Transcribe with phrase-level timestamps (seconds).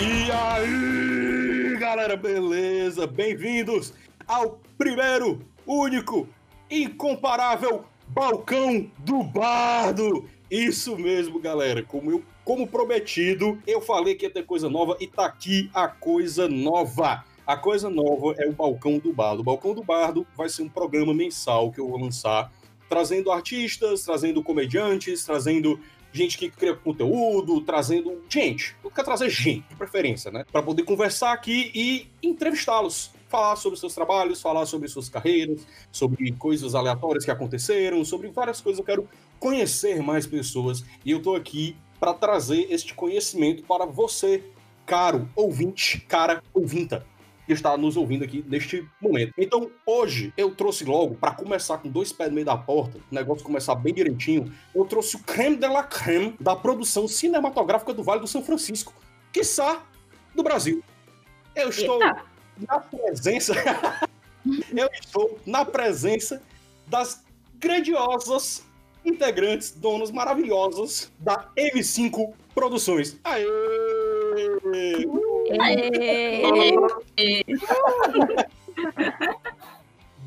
[0.00, 3.04] E aí, galera, beleza?
[3.04, 3.92] Bem-vindos
[4.28, 6.28] ao primeiro, único,
[6.70, 10.24] incomparável balcão do bardo.
[10.48, 11.82] Isso mesmo, galera.
[11.82, 15.88] Como eu, como prometido, eu falei que ia ter coisa nova e tá aqui a
[15.88, 17.24] coisa nova.
[17.44, 19.40] A coisa nova é o Balcão do Bardo.
[19.40, 22.52] O Balcão do Bardo vai ser um programa mensal que eu vou lançar,
[22.88, 25.80] trazendo artistas, trazendo comediantes, trazendo
[26.18, 28.76] gente que cria conteúdo, trazendo gente.
[28.82, 30.44] Eu quero trazer gente, de preferência, né?
[30.50, 33.12] Para poder conversar aqui e entrevistá-los.
[33.28, 38.60] Falar sobre seus trabalhos, falar sobre suas carreiras, sobre coisas aleatórias que aconteceram, sobre várias
[38.60, 38.78] coisas.
[38.78, 39.08] Eu quero
[39.38, 44.42] conhecer mais pessoas e eu tô aqui para trazer este conhecimento para você,
[44.86, 47.04] caro ouvinte, cara ouvinta
[47.48, 49.32] que está nos ouvindo aqui neste momento.
[49.38, 53.14] Então, hoje, eu trouxe logo, para começar com dois pés no meio da porta, o
[53.14, 58.02] negócio começar bem direitinho, eu trouxe o creme de la creme da produção cinematográfica do
[58.02, 58.92] Vale do São Francisco,
[59.32, 59.82] quiçá
[60.34, 60.84] do Brasil.
[61.56, 62.22] Eu estou Eita.
[62.68, 63.54] na presença.
[64.76, 66.42] eu estou na presença
[66.86, 68.62] das grandiosas
[69.06, 73.18] integrantes, donos maravilhosos da M5 Produções.
[73.24, 73.46] Aê!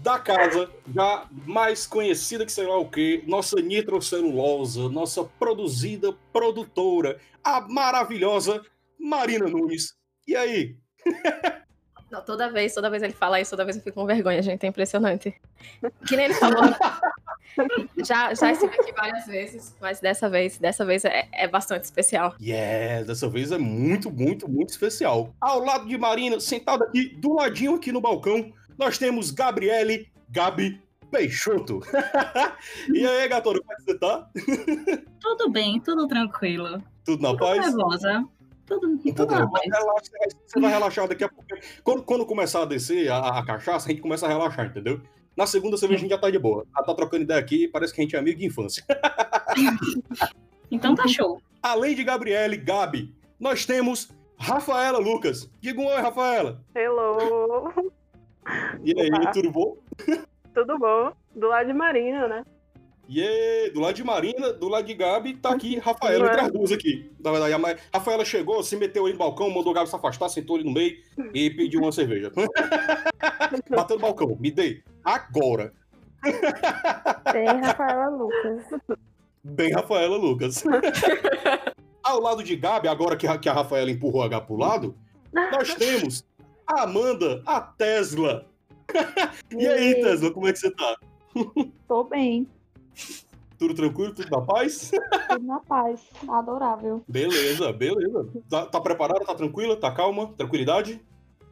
[0.02, 7.20] Da casa, já mais conhecida que sei lá o que, nossa nitrocelulosa, nossa produzida produtora,
[7.44, 8.64] a maravilhosa
[9.00, 9.96] Marina Nunes.
[10.28, 10.76] E aí?
[12.12, 14.66] Não, toda vez, toda vez ele fala isso, toda vez eu fico com vergonha, gente.
[14.66, 15.34] É impressionante.
[16.08, 16.62] Que nem ele falou.
[18.06, 22.36] já, já estive aqui várias vezes, mas dessa vez, dessa vez é, é bastante especial.
[22.42, 25.34] Yeah, dessa vez é muito, muito, muito especial.
[25.40, 30.82] Ao lado de Marina, sentado aqui, do ladinho aqui no balcão, nós temos Gabriele Gabi
[31.12, 31.82] Peixoto.
[32.94, 34.30] e aí, gatora, como é que você tá?
[35.20, 36.82] Tudo bem, tudo tranquilo.
[37.06, 37.60] Tudo na paz?
[37.60, 38.26] nervosa.
[38.66, 39.64] Tudo, tudo na paz.
[39.66, 40.12] Relaxa,
[40.48, 41.46] você vai relaxar daqui a pouco.
[41.84, 45.02] Quando, quando começar a descer a, a cachaça, a gente começa a relaxar, entendeu?
[45.36, 46.66] Na segunda cerveja a gente já tá de boa.
[46.76, 48.84] Já tá trocando ideia aqui, parece que a gente é amigo de infância.
[50.70, 51.42] então tá show.
[51.62, 55.50] Além de Gabriele, Gabi, nós temos Rafaela Lucas.
[55.60, 56.64] Diga um oi, Rafaela.
[56.76, 57.92] Hello.
[58.84, 59.32] E aí, Olá.
[59.32, 59.78] tudo bom?
[60.54, 61.14] Tudo bom.
[61.36, 62.44] Do lado de Marina, né?
[63.14, 66.72] Yeah, do lado de Marina, do lado de Gabi, tá aqui Rafaela entre as duas
[66.72, 67.12] aqui.
[67.20, 70.30] Na verdade, a Rafaela chegou, se meteu aí no balcão, mandou o Gabi se afastar,
[70.30, 70.98] sentou ali no meio
[71.34, 72.32] e pediu uma cerveja.
[73.70, 74.82] Bateu no balcão, me dei.
[75.04, 75.74] Agora.
[77.34, 78.80] Bem Rafaela Lucas.
[79.44, 80.64] Bem Rafaela Lucas.
[82.02, 84.96] Ao lado de Gabi, agora que a Rafaela empurrou a Gabi pro lado,
[85.34, 86.26] nós temos
[86.66, 88.48] a Amanda, a Tesla.
[89.52, 90.96] e aí, Tesla, como é que você tá?
[91.90, 92.48] Tô bem.
[93.58, 94.14] Tudo tranquilo?
[94.14, 94.92] Tudo na paz?
[95.30, 96.02] Tudo na paz.
[96.28, 97.04] Adorável.
[97.08, 98.28] Beleza, beleza.
[98.50, 99.24] Tá, tá preparada?
[99.24, 99.76] Tá tranquila?
[99.76, 100.34] Tá calma?
[100.36, 101.00] Tranquilidade?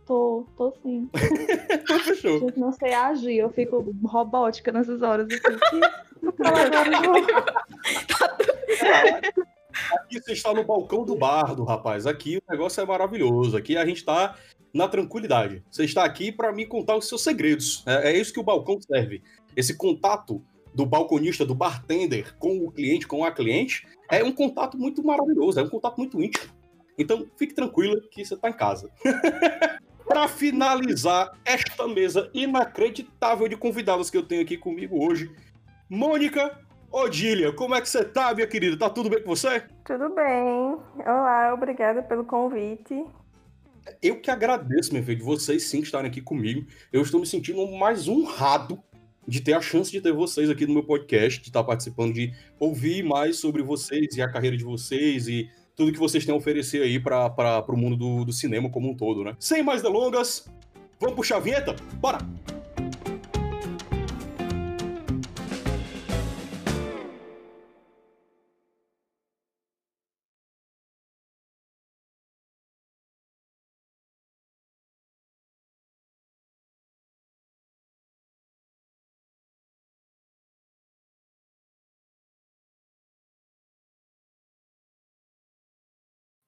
[0.07, 1.07] Tô, tô sim.
[2.03, 2.49] Fechou.
[2.49, 5.27] Eu não sei agir, eu fico robótica nessas horas.
[9.91, 12.07] Aqui você está no balcão do bardo, rapaz.
[12.07, 13.55] Aqui o negócio é maravilhoso.
[13.55, 14.35] Aqui a gente tá
[14.73, 15.63] na tranquilidade.
[15.69, 17.83] Você está aqui para me contar os seus segredos.
[17.85, 19.21] É, é isso que o balcão serve.
[19.55, 20.41] Esse contato
[20.73, 25.59] do balconista, do bartender com o cliente, com a cliente, é um contato muito maravilhoso,
[25.59, 26.51] é um contato muito íntimo.
[26.97, 28.89] Então, fique tranquila que você está em casa.
[30.05, 35.31] Para finalizar esta mesa inacreditável de convidados que eu tenho aqui comigo hoje,
[35.87, 36.59] Mônica
[36.91, 38.77] Odília, como é que você tá, minha querida?
[38.77, 39.63] Tá tudo bem com você?
[39.85, 40.77] Tudo bem.
[41.05, 43.05] Olá, obrigada pelo convite.
[44.01, 46.67] Eu que agradeço, meu filho, de vocês sim estarem aqui comigo.
[46.91, 48.81] Eu estou me sentindo mais honrado
[49.29, 52.33] de ter a chance de ter vocês aqui no meu podcast, de estar participando, de
[52.59, 56.37] ouvir mais sobre vocês e a carreira de vocês e tudo que vocês têm a
[56.37, 59.35] oferecer aí para o mundo do, do cinema como um todo, né?
[59.39, 60.49] Sem mais delongas,
[60.99, 61.75] vamos puxar a vinheta?
[62.01, 62.58] Bora!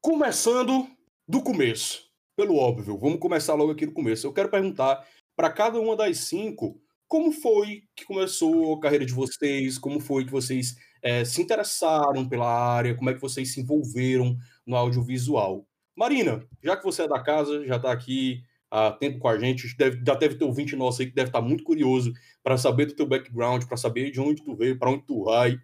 [0.03, 0.87] Começando
[1.27, 2.05] do começo,
[2.35, 4.25] pelo óbvio, vamos começar logo aqui do começo.
[4.25, 9.13] Eu quero perguntar para cada uma das cinco como foi que começou a carreira de
[9.13, 13.61] vocês, como foi que vocês é, se interessaram pela área, como é que vocês se
[13.61, 15.67] envolveram no audiovisual.
[15.95, 19.77] Marina, já que você é da casa, já está aqui há tempo com a gente,
[19.77, 22.11] deve, já deve ter ouvinte nosso aí que deve estar tá muito curioso
[22.41, 25.59] para saber do teu background, para saber de onde tu veio, para onde tu vai.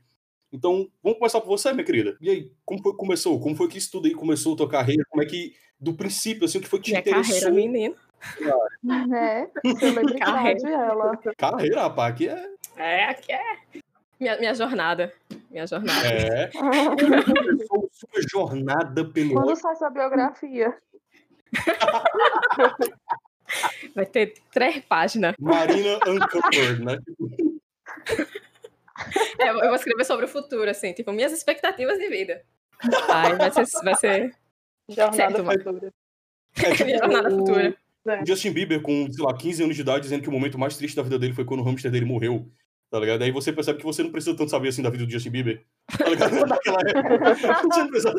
[0.51, 2.17] Então, vamos começar por você, minha querida.
[2.21, 3.39] E aí, como foi que começou?
[3.39, 5.03] Como foi que isso tudo aí começou a tua carreira?
[5.09, 7.39] Como é que do princípio, assim, o que foi que te Minha interessou?
[7.49, 7.95] carreira, menino.
[8.83, 9.49] Né?
[9.79, 11.17] Celebridade, ela.
[11.37, 12.49] Carreira, rapaz, aqui é.
[12.77, 13.57] É, aqui é.
[14.19, 15.13] Minha, minha jornada.
[15.51, 16.07] Minha jornada.
[16.07, 16.49] É.
[17.91, 19.33] Sua jornada pelo.
[19.33, 20.75] Quando sai sua biografia?
[23.95, 25.35] Vai ter três páginas.
[25.39, 26.97] Marina Uncovered, né?
[29.39, 32.43] É, eu vou escrever sobre o futuro, assim, tipo, minhas expectativas de vida.
[33.09, 33.65] Aí vai ser.
[33.83, 34.35] Vai ser
[34.89, 35.59] Jornada Certo, mano.
[35.63, 35.93] futura.
[36.63, 37.77] É tipo jornada o- futura.
[38.05, 40.75] o Justin Bieber, com, sei lá, 15 anos de idade, dizendo que o momento mais
[40.77, 42.49] triste da vida dele foi quando o hamster dele morreu.
[42.89, 43.21] Tá ligado?
[43.21, 45.63] Aí você percebe que você não precisa tanto saber assim da vida do Justin Bieber.
[45.97, 46.31] Tá ligado?
[46.47, 47.35] Naquela época.
[47.35, 48.13] Você não precisa...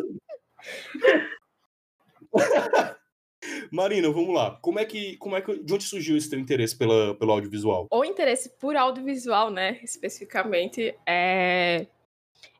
[3.70, 4.58] Marina, vamos lá.
[4.62, 7.86] Como é que, como é que, de onde surgiu esse teu interesse pela, pelo audiovisual?
[7.90, 11.86] O interesse por audiovisual, né, especificamente, é...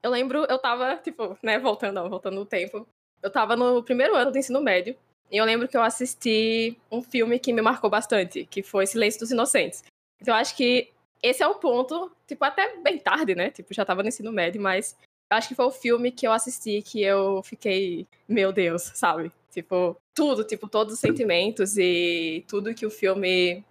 [0.03, 2.87] Eu lembro, eu tava, tipo, né, voltando, voltando no tempo,
[3.23, 4.97] eu tava no primeiro ano do ensino médio,
[5.31, 9.21] e eu lembro que eu assisti um filme que me marcou bastante, que foi Silêncio
[9.21, 9.85] dos Inocentes.
[10.21, 10.91] Então acho que
[11.23, 14.61] esse é o ponto, tipo, até bem tarde, né, tipo, já tava no ensino médio,
[14.61, 14.97] mas
[15.31, 19.31] acho que foi o filme que eu assisti que eu fiquei, meu Deus, sabe?
[19.51, 23.65] Tipo, tudo, tipo, todos os sentimentos e tudo que o filme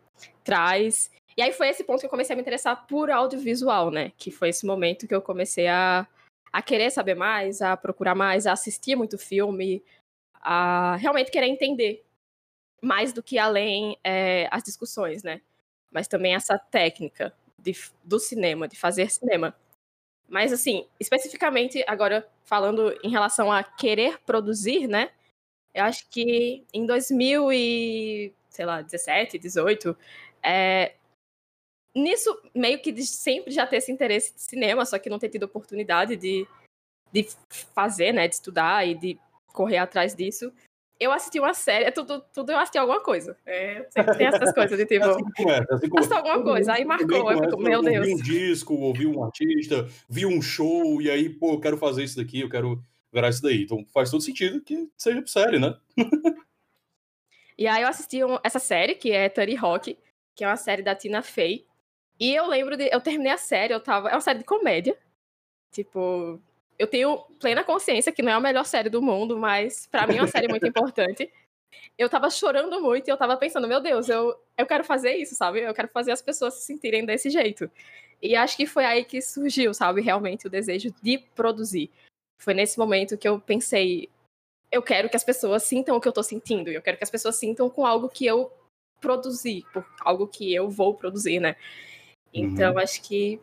[0.43, 1.11] traz.
[1.35, 4.11] E aí foi esse ponto que eu comecei a me interessar por audiovisual, né?
[4.17, 6.07] Que foi esse momento que eu comecei a,
[6.51, 9.83] a querer saber mais, a procurar mais, a assistir muito filme,
[10.41, 12.03] a realmente querer entender
[12.81, 15.41] mais do que além é, as discussões, né?
[15.91, 19.55] Mas também essa técnica de, do cinema, de fazer cinema.
[20.27, 25.11] Mas assim, especificamente agora falando em relação a querer produzir, né?
[25.73, 29.95] Eu acho que em 2000 e, sei lá, 17, 18,
[30.43, 30.95] é,
[31.95, 35.43] nisso meio que sempre já ter esse interesse de cinema, só que não ter tido
[35.43, 36.47] oportunidade de,
[37.11, 37.27] de
[37.73, 40.51] fazer, né, de estudar e de correr atrás disso.
[40.99, 43.37] Eu assisti uma série, é tudo, tudo eu assisti alguma coisa.
[43.45, 46.15] É, sempre tem essas coisas de tipo, É assim começa, assim assisti começa.
[46.15, 48.07] alguma coisa, aí marcou, eu começa, fico, meu ouvi Deus.
[48.07, 52.17] um disco, ouvi um artista, vi um show, e aí, pô, eu quero fazer isso
[52.17, 52.81] daqui, eu quero
[53.13, 53.63] virar isso daí.
[53.63, 55.75] Então faz todo sentido que seja série, né?
[57.57, 59.97] E aí eu assisti um- essa série, que é Tony Rock,
[60.35, 61.65] que é uma série da Tina Fey.
[62.19, 62.89] E eu lembro de.
[62.91, 64.09] Eu terminei a série, eu tava.
[64.09, 64.95] É uma série de comédia.
[65.71, 66.41] Tipo.
[66.77, 70.17] Eu tenho plena consciência que não é a melhor série do mundo, mas pra mim
[70.17, 71.31] é uma série muito importante.
[71.97, 75.35] Eu tava chorando muito e eu tava pensando, meu Deus, eu, eu quero fazer isso,
[75.35, 75.61] sabe?
[75.61, 77.69] Eu quero fazer as pessoas se sentirem desse jeito.
[78.21, 81.91] E acho que foi aí que surgiu, sabe, realmente o desejo de produzir.
[82.39, 84.09] Foi nesse momento que eu pensei,
[84.71, 86.69] eu quero que as pessoas sintam o que eu tô sentindo.
[86.69, 88.51] Eu quero que as pessoas sintam com algo que eu
[88.99, 89.63] produzi,
[90.01, 91.55] algo que eu vou produzir, né?
[92.33, 93.39] Então, acho que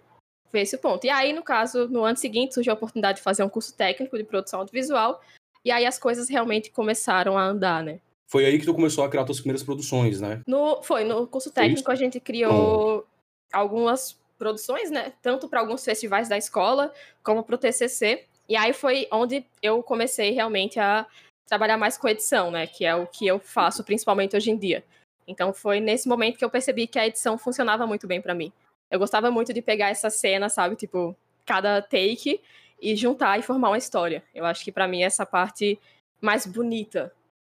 [0.55, 1.05] foi esse o ponto.
[1.05, 4.17] E aí, no caso, no ano seguinte, surgiu a oportunidade de fazer um curso técnico
[4.17, 5.21] de produção audiovisual.
[5.65, 7.99] E aí as coisas realmente começaram a andar, né?
[8.29, 10.43] Foi aí que tu começou a criar tuas primeiras produções, né?
[10.47, 13.05] No, foi, no curso técnico a gente criou
[13.53, 15.13] algumas produções, né?
[15.21, 16.93] Tanto para alguns festivais da escola,
[17.25, 18.25] como para o TCC.
[18.49, 21.05] E aí foi onde eu comecei realmente a
[21.49, 22.69] trabalhar mais com edição, né?
[22.69, 24.85] Que é o que eu faço principalmente hoje em dia.
[25.27, 28.53] Então foi nesse momento que eu percebi que a edição funcionava muito bem para mim.
[28.95, 30.77] Eu gostava muito de pegar essa cena, sabe?
[30.77, 32.41] Tipo, cada take
[32.81, 34.23] e juntar e formar uma história.
[34.33, 35.77] Eu acho que para mim essa parte
[36.21, 37.13] mais bonita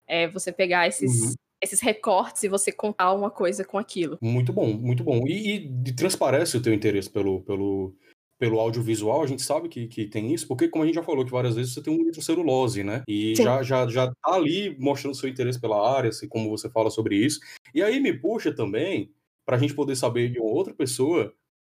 [0.08, 1.34] é você pegar esses, Uhum.
[1.62, 4.18] esses recortes e você contar uma coisa com aquilo.
[4.20, 5.28] Muito bom, muito bom.
[5.28, 7.94] E, e transparece o teu interesse pelo, pelo,
[8.36, 11.24] pelo audiovisual, a gente sabe que, que tem isso, porque como a gente já falou
[11.24, 13.04] que várias vezes você tem um nitrocelulose, né?
[13.06, 13.44] E Sim.
[13.44, 17.14] já, já, já tá ali mostrando seu interesse pela área, assim, como você fala sobre
[17.14, 17.38] isso.
[17.72, 19.12] E aí me puxa também
[19.48, 21.32] pra gente poder saber de uma outra pessoa,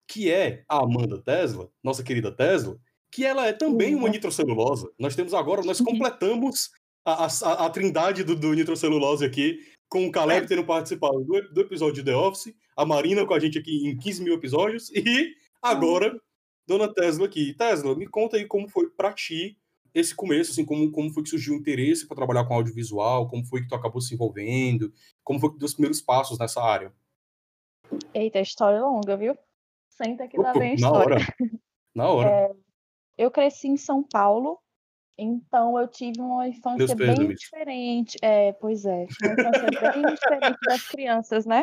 [0.06, 2.78] que é a Amanda Tesla, nossa querida Tesla,
[3.10, 4.86] que ela é também uma nitrocelulose.
[4.98, 6.68] Nós temos agora, nós completamos
[7.02, 11.60] a, a, a trindade do, do nitrocelulose aqui, com o Caleb tendo participado do, do
[11.62, 15.32] episódio de The Office, a Marina com a gente aqui em 15 mil episódios, e
[15.62, 16.14] agora,
[16.66, 17.54] Dona Tesla aqui.
[17.54, 19.56] Tesla, me conta aí como foi pra ti
[19.94, 23.46] esse começo, assim, como, como foi que surgiu o interesse para trabalhar com audiovisual, como
[23.46, 24.92] foi que tu acabou se envolvendo,
[25.24, 26.92] como foi que deu os primeiros passos nessa área.
[28.14, 29.36] Eita, história longa, viu?
[29.88, 31.14] Senta que lá Opa, vem a na história.
[31.16, 31.16] hora.
[31.94, 32.30] Na hora.
[32.30, 32.50] É,
[33.18, 34.58] eu cresci em São Paulo,
[35.16, 37.40] então eu tive uma infância bem pêsames.
[37.40, 38.18] diferente.
[38.22, 41.60] É, pois é, uma infância bem diferente das crianças, né?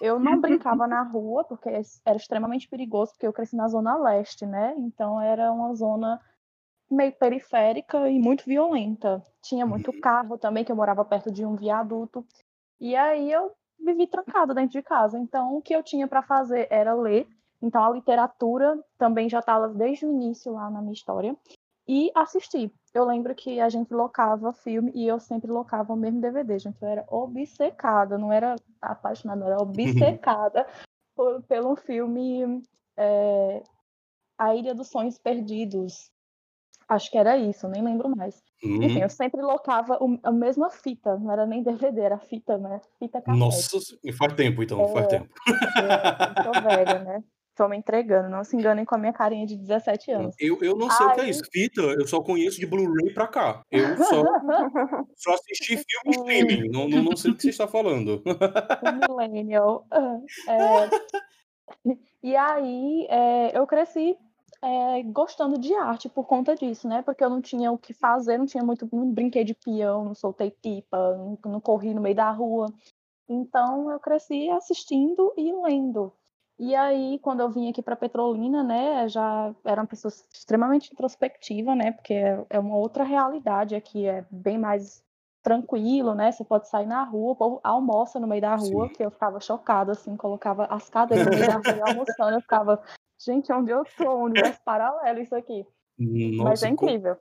[0.00, 1.68] Eu não brincava na rua, porque
[2.04, 4.74] era extremamente perigoso, porque eu cresci na zona leste, né?
[4.78, 6.20] Então era uma zona
[6.90, 9.22] meio periférica e muito violenta.
[9.42, 12.26] Tinha muito carro também, que eu morava perto de um viaduto.
[12.80, 15.18] E aí eu vivi trancada dentro de casa.
[15.18, 17.28] Então o que eu tinha para fazer era ler.
[17.60, 21.36] Então a literatura também já estava desde o início lá na minha história.
[21.86, 22.70] e assistir.
[22.92, 26.76] Eu lembro que a gente locava filme e eu sempre locava o mesmo DVD, gente.
[26.82, 30.66] Eu era obcecada, não era apaixonada, era obcecada
[31.16, 32.62] por, pelo filme
[32.94, 33.62] é,
[34.36, 36.10] A Ilha dos Sonhos Perdidos.
[36.88, 38.42] Acho que era isso, nem lembro mais.
[38.64, 42.56] Hum, Enfim, eu sempre locava o- a mesma fita, não era nem DVD, era fita,
[42.56, 42.80] né?
[42.98, 43.38] Fita cassete.
[43.38, 43.78] nossa,
[44.16, 45.08] faz tempo então, faz É.
[45.08, 45.28] tempo.
[46.38, 47.22] Eu sou velha, né?
[47.54, 50.34] Tô me entregando, não se enganem com a minha carinha de 17 anos.
[50.38, 51.42] Eu, eu não sei o que é isso.
[51.52, 53.62] Fita, eu só conheço de Blu-ray pra cá.
[53.70, 54.22] Eu só,
[55.16, 56.68] só assisti filme streaming.
[56.70, 58.22] Não, não, não sei o que você está falando.
[59.08, 59.86] Millennial.
[60.48, 60.88] É,
[62.22, 64.16] e aí, é, eu cresci
[64.62, 67.02] é, gostando de arte por conta disso, né?
[67.02, 70.14] Porque eu não tinha o que fazer, não tinha muito, não brinquei de peão, não
[70.14, 72.66] soltei pipa, não, não corri no meio da rua.
[73.28, 76.12] Então, eu cresci assistindo e lendo.
[76.58, 81.74] E aí, quando eu vim aqui para Petrolina, né, já era uma pessoa extremamente introspectiva,
[81.74, 81.92] né?
[81.92, 85.04] Porque é, é uma outra realidade aqui, é bem mais
[85.40, 86.32] tranquilo, né?
[86.32, 88.92] Você pode sair na rua, o povo almoça no meio da rua, Sim.
[88.92, 92.82] que eu ficava chocada, assim, colocava as cadeiras no meio da rua almoçando, eu ficava,
[93.18, 94.16] gente, onde eu tô?
[94.18, 95.64] Um universo paralelo isso aqui.
[95.98, 97.16] Mas é Nossa, co- incrível.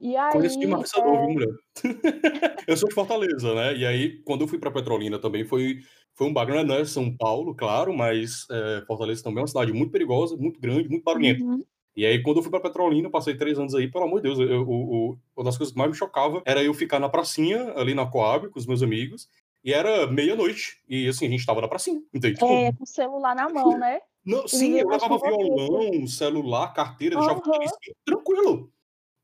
[0.00, 1.48] E aí, conheço demais essa é, viu, mulher?
[2.68, 3.76] eu sou de Fortaleza, né?
[3.76, 5.80] E aí, quando eu fui pra Petrolina também, foi,
[6.14, 9.72] foi um bagulho, não é São Paulo, claro, mas é, Fortaleza também é uma cidade
[9.72, 11.42] muito perigosa, muito grande, muito barulhenta.
[11.44, 11.62] uhum,
[11.94, 14.28] E aí, quando eu fui pra Petrolina, eu passei três anos aí, pelo amor de
[14.28, 17.08] Deus, eu, eu- o- uma das coisas que mais me chocava era eu ficar na
[17.10, 19.28] pracinha, ali na Coab, com os meus amigos,
[19.62, 22.38] e era meia-noite, e assim, a gente tava na pracinha, entende?
[22.38, 24.00] Tipo, é, com o celular na mão, né?
[24.24, 27.58] Não, sim, eu levava violão, celular, carteira, deixava tudo
[28.04, 28.72] tranquilo.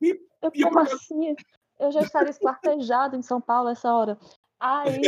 [0.00, 1.36] Eu, E assim?
[1.78, 4.18] Eu já estaria esquartejado em São Paulo essa hora.
[4.58, 5.00] Aí,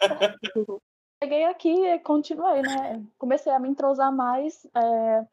[1.22, 3.04] cheguei aqui e continuei, né?
[3.18, 5.26] Comecei a me entrosar mais, é,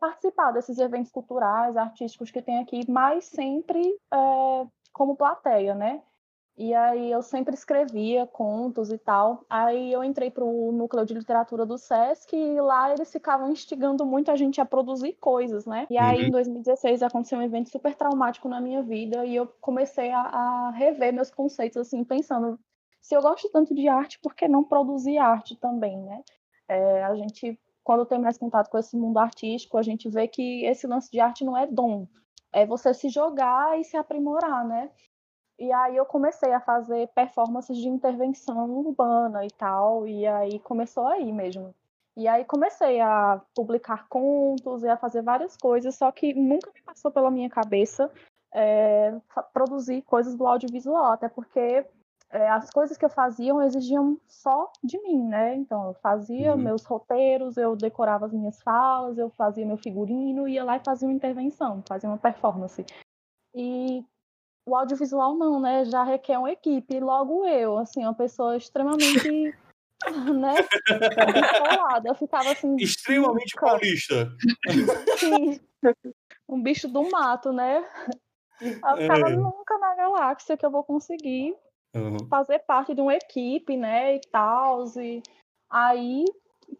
[0.00, 3.82] participar desses eventos culturais, artísticos que tem aqui, mas sempre
[4.12, 6.02] é, como plateia, né?
[6.58, 9.44] E aí eu sempre escrevia contos e tal.
[9.48, 14.04] Aí eu entrei para o núcleo de literatura do SESC e lá eles ficavam instigando
[14.04, 15.86] muito a gente a produzir coisas, né?
[15.88, 16.26] E aí Uhum.
[16.26, 20.70] em 2016 aconteceu um evento super traumático na minha vida e eu comecei a, a
[20.72, 22.58] rever meus conceitos, assim, pensando
[23.00, 26.22] se eu gosto tanto de arte, por que não produzir arte também, né?
[26.68, 30.64] É, a gente, quando tem mais contato com esse mundo artístico, a gente vê que
[30.66, 32.06] esse lance de arte não é dom,
[32.52, 34.90] é você se jogar e se aprimorar, né?
[35.58, 41.06] E aí eu comecei a fazer performances de intervenção urbana e tal, e aí começou
[41.06, 41.74] aí mesmo.
[42.16, 46.82] E aí comecei a publicar contos e a fazer várias coisas, só que nunca me
[46.82, 48.10] passou pela minha cabeça
[48.52, 49.14] é,
[49.52, 51.84] produzir coisas do audiovisual, até porque
[52.30, 55.54] é, as coisas que eu fazia exigiam só de mim, né?
[55.54, 56.62] Então eu fazia Uhum.
[56.62, 61.08] meus roteiros, eu decorava as minhas falas, eu fazia meu figurino, ia lá e fazia
[61.08, 62.84] uma intervenção, fazia uma performance.
[63.54, 64.04] E
[64.68, 65.84] o audiovisual não, né?
[65.86, 67.00] Já requer uma equipe.
[67.00, 69.54] Logo eu, assim, uma pessoa extremamente,
[70.40, 70.54] né?
[72.04, 74.30] Eu ficava assim, Extremamente nunca, paulista.
[75.08, 75.60] assim,
[76.48, 77.78] um bicho do mato, né?
[78.60, 79.36] Eu ficava É.
[79.36, 81.56] nunca na galáxia que eu vou conseguir
[81.94, 82.28] Uhum.
[82.28, 84.16] fazer parte de uma equipe, né?
[84.16, 84.84] E tal.
[84.98, 85.22] E
[85.70, 86.24] aí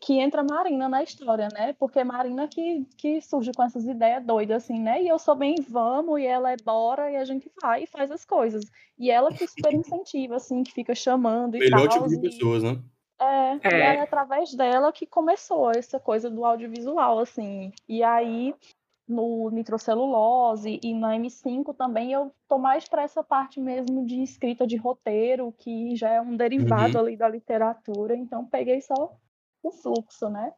[0.01, 1.73] que entra Marina na história, né?
[1.75, 5.03] Porque é Marina que, que surge com essas ideias doidas, assim, né?
[5.03, 8.11] E eu sou bem vamos, e ela é bora, e a gente vai e faz
[8.11, 8.71] as coisas.
[8.99, 11.89] E ela que super incentiva, assim, que fica chamando e Melhor tal.
[11.89, 12.79] tipo de e- pessoas, né?
[13.21, 13.97] é, e É.
[13.97, 17.73] é através dela que começou essa coisa do audiovisual, assim.
[17.89, 18.55] E aí,
[19.09, 24.67] no nitrocelulose e na M5 também, eu tô mais para essa parte mesmo de escrita
[24.67, 27.05] de roteiro, que já é um derivado Uhum.
[27.05, 29.17] ali da literatura, então peguei só
[29.63, 30.53] o fluxo, né?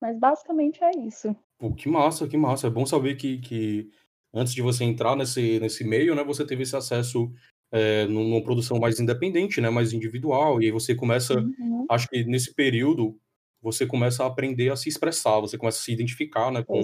[0.00, 1.34] Mas basicamente é isso.
[1.58, 2.66] Pô, que massa, que massa.
[2.66, 3.90] É bom saber que, que
[4.34, 7.30] antes de você entrar nesse, nesse meio, né, você teve esse acesso
[7.72, 12.08] é, num- numa produção mais independente, né, mais individual, e aí você começa, Uhum, acho
[12.08, 13.18] que nesse período,
[13.62, 16.82] você começa a aprender a se expressar, você começa a se identificar, né, com,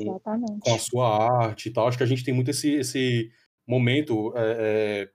[0.60, 1.08] com a sua
[1.46, 1.88] arte e tal.
[1.88, 3.30] Acho que a gente tem muito esse, esse
[3.66, 5.10] momento, é, é,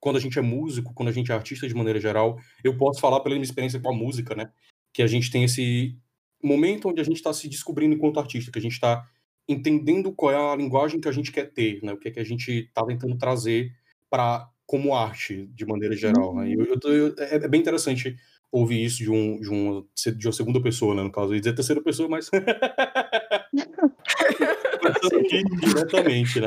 [0.00, 3.00] quando a gente é músico, quando a gente é artista de maneira geral, eu posso
[3.00, 4.50] falar pela minha experiência com a música, né?
[4.96, 5.94] Que a gente tem esse
[6.42, 9.06] momento onde a gente está se descobrindo enquanto artista, que a gente está
[9.46, 11.92] entendendo qual é a linguagem que a gente quer ter, né?
[11.92, 13.72] O que é que a gente está tentando trazer
[14.08, 16.34] para como arte de maneira geral.
[16.34, 16.50] Né?
[16.50, 18.16] Eu, eu tô- eu- é, é bem interessante
[18.50, 19.84] ouvir isso de, um, de, uma,
[20.16, 21.02] de uma segunda pessoa, né?
[21.02, 22.30] No caso, eu ia dizer terceira pessoa, mas
[25.60, 26.46] diretamente, né?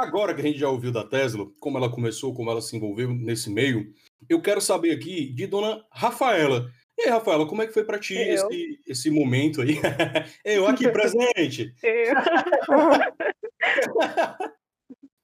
[0.00, 3.12] Agora que a gente já ouviu da Tesla, como ela começou, como ela se envolveu
[3.12, 3.92] nesse meio,
[4.28, 6.70] eu quero saber aqui de dona Rafaela.
[6.98, 9.78] E aí, Rafaela, como é que foi pra ti esse, esse momento aí?
[10.44, 11.72] Eu aqui presente.
[11.82, 12.14] Eu-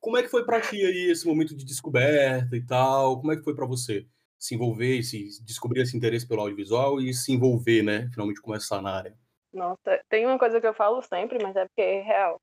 [0.00, 3.18] Como é que foi pra ti aí esse momento de descoberta e tal?
[3.21, 4.06] Como é que foi pra você
[4.38, 8.09] se envolver, se descobrir esse interesse pelo audiovisual e se envolver, né?
[8.12, 9.14] Finalmente começar na área.
[9.52, 12.40] Nossa, tem uma coisa que eu falo sempre, mas é porque é real.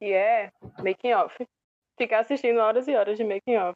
[0.00, 0.50] E é
[0.82, 1.36] making off.
[1.98, 3.74] Ficar assistindo horas e horas de making off.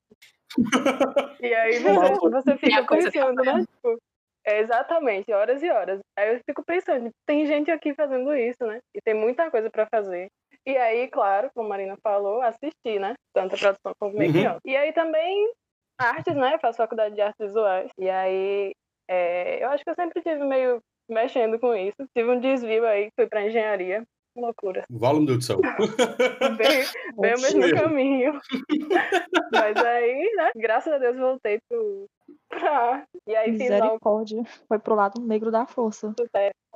[1.40, 3.60] E aí você, você É fica que pensando, né?
[3.60, 3.98] Tipo,
[4.44, 6.00] é exatamente, horas e horas.
[6.16, 8.78] Aí eu fico pensando, tem gente aqui fazendo isso, né?
[8.94, 10.28] E tem muita coisa pra fazer.
[10.66, 13.14] E aí, claro, como a Marina falou, assistir, né?
[13.34, 14.52] Tanto a produção como o making Uhum.
[14.52, 14.60] off.
[14.64, 15.52] E aí também
[15.98, 16.54] artes, né?
[16.54, 17.90] Eu faço faculdade de artes visuais.
[17.98, 18.72] E aí,
[19.08, 21.96] é, eu acho que eu sempre tive meio mexendo com isso.
[22.16, 24.02] Tive um desvio aí, fui pra engenharia.
[24.36, 24.84] Loucura.
[24.88, 25.60] Vale, meu Deus do céu.
[25.60, 26.84] Bem,
[27.18, 28.40] bem o mesmo caminho.
[29.52, 30.50] Mas aí, né?
[30.56, 32.08] Graças a Deus voltei pro,
[32.48, 33.04] pra.
[33.26, 34.42] E aí Misericórdia.
[34.66, 36.14] Foi pro lado negro da força.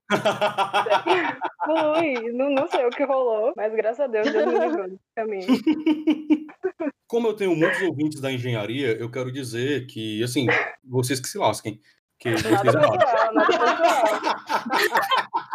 [1.65, 5.03] Fui, não, não sei o que rolou, mas graças a Deus Deus me livrou desse
[5.17, 5.47] caminho.
[7.09, 10.47] Como eu tenho muitos ouvintes da engenharia, eu quero dizer que, assim,
[10.85, 11.81] vocês que se lasquem.
[12.19, 14.05] Que vocês Nada pessoal, nada pessoal.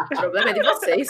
[0.03, 1.07] O problema é de vocês.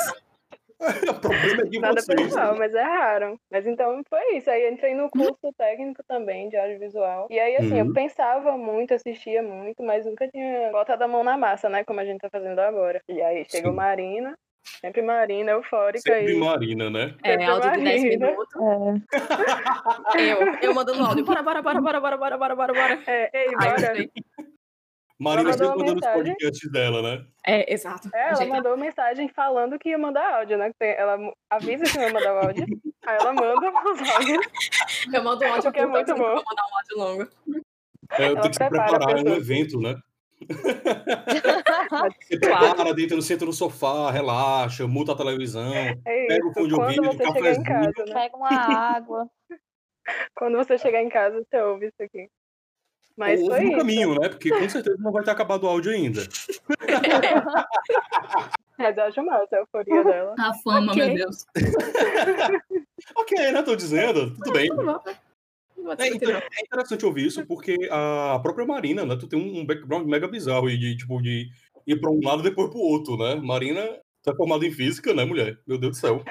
[1.10, 2.22] o problema é de Nada vocês.
[2.22, 3.38] pessoal, mas erraram.
[3.52, 4.50] Mas então foi isso.
[4.50, 7.28] Aí entrei no curso técnico também de audiovisual.
[7.30, 7.88] E aí, assim, Uhum.
[7.88, 11.84] eu pensava muito, assistia muito, mas nunca tinha botado a mão na massa, né?
[11.84, 13.02] Como a gente tá fazendo agora.
[13.08, 13.78] E aí chegou Sim.
[13.78, 14.36] Marina,
[14.82, 16.02] sempre Marina, eufórica.
[16.14, 16.40] Sempre e...
[16.40, 17.16] Marina, né?
[17.24, 18.28] É, Sempre áudio de 10 Marina.
[18.28, 18.56] minutos.
[20.16, 21.26] É, Eu, eu mandando áudio.
[21.26, 23.00] Bora, bora, bora, bora, bora, bora, bora, bora, bora.
[23.08, 23.72] É, ei, Ai, bora.
[23.88, 24.12] gostei.
[25.24, 26.24] Marina sempre mandando os mensagem.
[26.24, 27.26] podcasts dela, né?
[27.46, 28.10] É, exato.
[28.14, 30.72] É, ela Gente, mandou mensagem falando que ia mandar áudio, né?
[30.74, 31.18] que Ela
[31.50, 32.66] avisa que vai mandar o áudio.
[33.06, 34.48] aí ela manda os áudios.
[35.14, 36.18] Eu mando um áudio Porque é muito bom.
[36.36, 37.32] vou mandar um áudio longo.
[38.14, 39.96] É, eu Ela tenho que se preparar, é um evento, né?
[42.20, 42.66] Você Claro.
[42.66, 45.96] prepara, deita, senta no sofá, relaxa, muta a televisão, É
[46.28, 47.64] pega o fone de Quando ouvido, você chegar em cafezinho.
[47.64, 48.14] casa, né?
[48.14, 49.30] pega uma água.
[50.36, 52.28] Quando você chegar em casa, você ouve isso aqui.
[53.22, 53.78] Mas Ouve foi no isso.
[53.78, 54.30] caminho, né?
[54.30, 56.24] Porque com certeza não vai ter acabado o áudio ainda.
[58.80, 60.34] Mas eu acho massa a euforia dela.
[60.40, 61.06] A fama, Ok.
[61.06, 61.46] meu Deus.
[63.16, 63.62] Ok, né?
[63.62, 64.68] Tô dizendo, tudo bem.
[64.70, 65.02] Vou- não
[65.84, 69.16] vou É, então, é interessante ouvir isso, porque a própria Marina, né?
[69.16, 71.48] Tu tem um background mega bizarro e de, tipo, de
[71.86, 73.36] ir pra um lado e depois pro outro, né?
[73.36, 75.60] Marina tá formada em física, né, mulher?
[75.68, 76.24] Meu Deus do céu.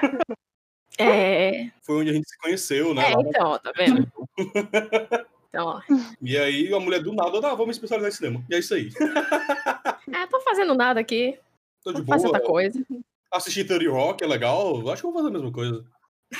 [0.97, 3.03] É, Foi onde a gente se conheceu, né?
[3.05, 4.05] é, então, tá vendo?
[5.51, 5.81] Então, ó.
[6.21, 8.43] E aí a mulher do nada, ah, vamos me especializar em cinema.
[8.49, 8.89] E é isso aí.
[10.13, 11.39] É, tô fazendo nada aqui.
[11.83, 12.17] Tô de boa.
[12.17, 12.83] outra coisa.
[13.31, 14.89] Assistir 30 Rock é legal.
[14.89, 15.85] Acho que eu vou fazer a mesma coisa.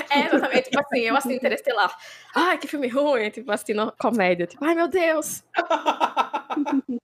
[0.09, 0.63] É, exatamente.
[0.63, 1.95] Tipo assim, eu assisto Interestelar.
[2.35, 3.29] Ai, que filme ruim.
[3.29, 4.45] Tipo, assistindo comédia.
[4.45, 5.43] Tipo, ai, meu Deus.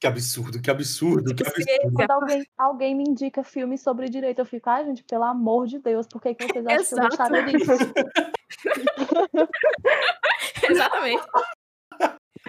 [0.00, 1.92] que absurdo, que absurdo, que absurdo.
[1.94, 5.78] Quando alguém, alguém me indica filme sobre direito, eu fico, ai, gente, pelo amor de
[5.78, 7.08] Deus, por que, que vocês acham que eu Exato.
[7.08, 7.92] gostaria disso?
[10.70, 11.22] Exatamente.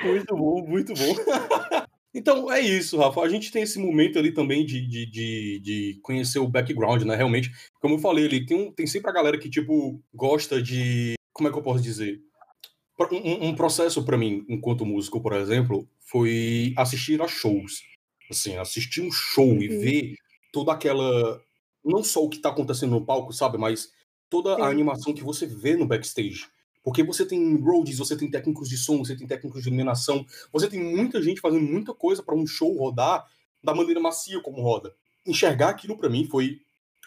[0.03, 1.15] Muito bom, muito bom.
[2.13, 3.21] Então é isso, Rafa.
[3.21, 7.13] A gente tem esse momento ali também de, de, de, de conhecer o background, né?
[7.13, 7.51] Realmente,
[7.81, 11.15] como eu falei ali, tem, um, tem sempre a galera que, tipo, gosta de.
[11.33, 12.21] Como é que eu posso dizer?
[12.99, 17.81] Um, um processo pra mim, enquanto músico, por exemplo, foi assistir a shows.
[18.29, 19.79] Assim, assistir um show e Uhum.
[19.81, 20.15] ver
[20.51, 21.41] toda aquela.
[21.83, 23.57] Não só o que tá acontecendo no palco, sabe?
[23.57, 23.91] Mas
[24.29, 24.61] toda Sim.
[24.61, 26.47] a animação que você vê no backstage.
[26.83, 30.67] Porque você tem roadies, você tem técnicos de som, você tem técnicos de iluminação, você
[30.67, 33.25] tem muita gente fazendo muita coisa para um show rodar
[33.63, 34.93] da maneira macia como roda.
[35.25, 36.61] Enxergar aquilo para mim foi,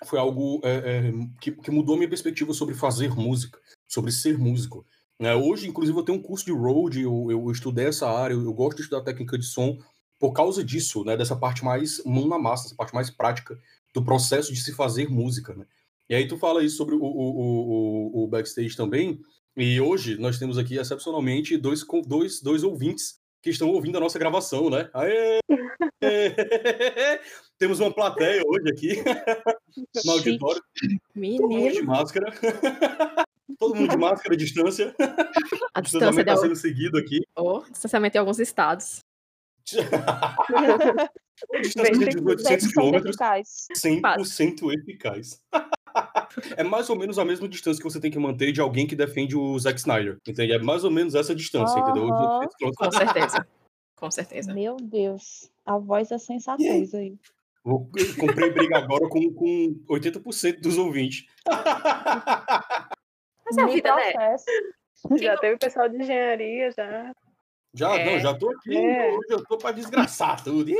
[0.04, 4.36] foi algo é, é, que, que mudou a minha perspectiva sobre fazer música, sobre ser
[4.36, 4.84] músico.
[5.18, 5.34] Né?
[5.34, 8.52] hoje, inclusive, eu tenho um curso de road, eu, eu estudei essa área, eu, eu
[8.52, 9.78] gosto de estudar técnica de som
[10.18, 11.16] por causa disso, né?
[11.16, 13.58] dessa parte mais mão na massa, essa parte mais prática
[13.94, 15.54] do processo de se fazer música.
[15.54, 15.64] Né?
[16.08, 19.20] E aí tu fala isso sobre o, o, o, o- backstage também,
[19.56, 24.18] e hoje nós temos aqui, excepcionalmente, dois, dois, dois ouvintes que estão ouvindo a nossa
[24.18, 24.88] gravação, né?
[24.92, 25.38] Aê!
[27.58, 28.96] temos uma plateia hoje aqui
[30.04, 30.62] no auditório,
[31.36, 31.86] todo mundo de Menino.
[31.86, 32.32] máscara.
[33.58, 34.94] Todo mundo de máscara, distância.
[35.74, 37.20] A O distância está sendo seguido aqui.
[37.36, 39.00] Oh, distanciamento em alguns estados.
[41.62, 43.66] Distância de Bem 800 100% quilômetros, eficaz.
[43.76, 45.40] 100% eficaz.
[46.56, 48.96] É mais ou menos a mesma distância que você tem que manter de alguém que
[48.96, 50.18] defende o Zack Snyder.
[50.26, 50.52] Entende?
[50.52, 52.04] É mais ou menos essa distância, entendeu?
[52.04, 52.88] 800 quilômetros.
[52.88, 53.46] Com certeza.
[53.96, 54.52] Com certeza.
[54.54, 57.14] Meu Deus, a voz da sensatez aí.
[57.64, 61.26] Vou- eu comprei briga agora com, com 80% dos ouvintes.
[63.48, 64.12] Mas é a vida, né?
[64.12, 64.44] processo.
[65.22, 67.12] Já teve pessoal de engenharia, já.
[67.72, 68.04] Já, É.
[68.04, 68.76] não, já tô aqui.
[68.76, 69.12] É.
[69.12, 70.72] Hoje eu tô pra desgraçar tudo.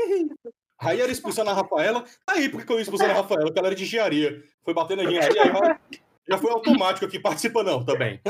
[0.80, 2.04] Aí era expulsando a Rafaela.
[2.26, 3.44] Aí, por que eu ia expulsando a Rafaela?
[3.44, 4.42] Porque ela era de engenharia.
[4.64, 5.80] Foi bater na engenharia, aí já-
[6.30, 7.18] já foi automático aqui.
[7.20, 8.20] Participa não, também.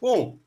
[0.00, 0.38] Bom,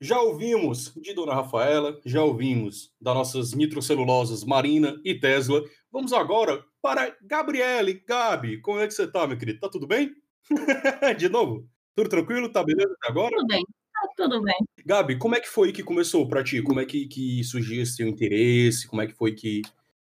[0.00, 5.62] já ouvimos de Dona Rafaela, já ouvimos das nossas nitrocelulosas Marina e Tesla.
[5.90, 8.02] Vamos agora para Gabriele.
[8.06, 9.58] Gabi, como é que você tá, meu querido?
[9.58, 10.14] Tá tudo bem?
[11.18, 11.68] de novo?
[11.96, 12.48] Tudo tranquilo?
[12.48, 13.34] Tá beleza até agora?
[13.34, 14.56] Tudo bem, tá tudo bem.
[14.86, 16.62] Gabi, como é que foi que começou pra ti?
[16.62, 18.86] Como é que, que surgiu esse teu interesse?
[18.86, 19.62] Como é que foi que,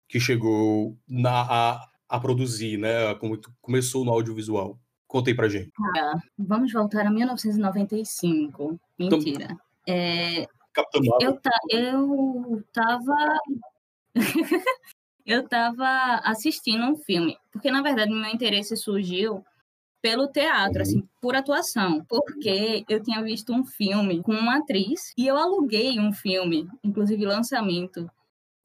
[0.08, 3.14] que chegou na, a, a produzir, né?
[3.16, 4.78] Como começou no audiovisual?
[5.08, 5.72] Conta aí pra gente.
[6.38, 8.80] Vamos voltar a 1995.
[8.96, 9.58] Mentira.
[9.86, 10.42] É,
[11.20, 11.38] eu,
[12.50, 13.16] eu tava.
[15.26, 15.86] eu tava
[16.24, 17.36] assistindo um filme.
[17.52, 19.44] Porque, na verdade, meu interesse surgiu
[20.02, 20.82] pelo teatro, Uhum.
[20.82, 22.04] assim, por atuação.
[22.08, 27.24] Porque eu tinha visto um filme com uma atriz e eu aluguei um filme, inclusive
[27.26, 28.10] lançamento,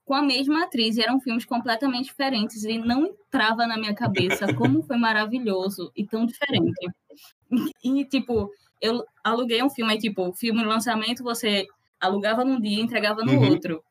[0.06, 0.96] com a mesma atriz.
[0.96, 6.06] E eram filmes completamente diferentes e não entrava na minha cabeça como foi maravilhoso e
[6.06, 6.72] tão diferente.
[7.84, 11.66] E, tipo, eu aluguei um filme, aí, tipo, filme no lançamento você
[12.00, 13.50] alugava num dia e entregava no Uhum.
[13.50, 13.82] outro.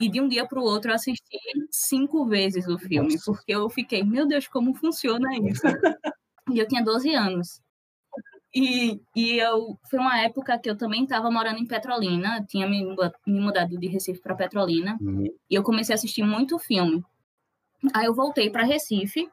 [0.00, 1.38] E de um dia para o outro eu assisti
[1.70, 3.24] cinco vezes o filme, Nossa.
[3.32, 5.62] porque eu fiquei, meu Deus, como funciona isso?
[6.50, 7.60] e eu tinha 12 anos.
[8.54, 12.82] E, e eu foi uma época que eu também estava morando em Petrolina, tinha me,
[13.26, 15.26] me mudado de Recife para Petrolina, Uhum.
[15.50, 17.04] e eu comecei a assistir muito filme.
[17.92, 19.28] Aí eu voltei para Recife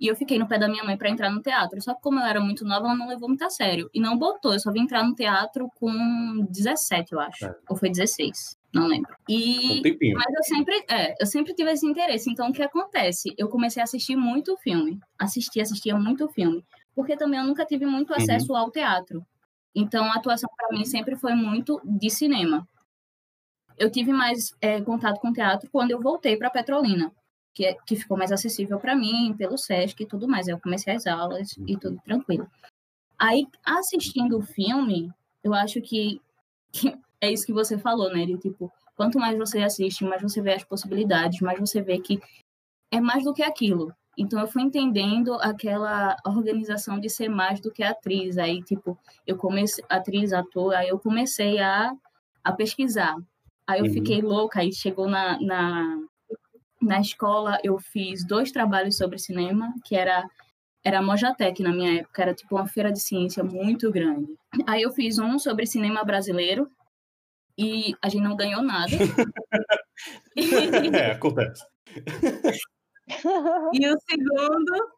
[0.00, 1.80] e eu fiquei no pé da minha mãe para entrar no teatro.
[1.82, 4.16] Só que como eu era muito nova, ela não levou muito a sério e não
[4.16, 4.54] botou.
[4.54, 7.54] Eu só vim entrar no teatro com 17, eu acho, É.
[7.68, 9.14] ou foi 16, não lembro.
[9.28, 12.30] E Um mas eu sempre, é, eu sempre tive esse interesse.
[12.30, 13.34] Então, o que acontece?
[13.36, 14.98] Eu comecei a assistir muito filme.
[15.18, 16.64] Assistia, assistia muito filme.
[16.94, 19.24] Porque também eu nunca tive muito acesso ao teatro.
[19.74, 22.66] Então, a atuação para mim sempre foi muito de cinema.
[23.78, 27.12] Eu tive mais é, contato com teatro quando eu voltei para Petrolina,
[27.54, 30.48] que, é- que ficou mais acessível para mim, pelo SESC e tudo mais.
[30.48, 32.48] Eu comecei as aulas e tudo tranquilo.
[33.18, 35.10] Aí, assistindo o filme,
[35.44, 36.20] eu acho que,
[36.72, 38.24] que é isso que você falou, né?
[38.24, 42.20] De, tipo, quanto mais você assiste, mais você vê as possibilidades, mais você vê que
[42.90, 43.94] é mais do que aquilo.
[44.18, 48.36] Então eu fui entendendo aquela organização de ser mais do que atriz.
[48.38, 51.92] Aí, tipo, eu comecei, atriz, ator, aí eu comecei a,
[52.44, 53.16] a pesquisar.
[53.66, 53.92] Aí eu Uhum.
[53.92, 55.96] fiquei louca, aí chegou na, na,
[56.80, 60.28] na escola, eu fiz dois trabalhos sobre cinema, que era
[60.82, 64.34] era a Mojatec na minha época, era tipo uma feira de ciência muito grande.
[64.66, 66.70] Aí eu fiz um sobre cinema brasileiro
[67.58, 68.90] e a gente não ganhou nada.
[70.94, 71.64] é, acontece.
[73.72, 74.88] E o segundo,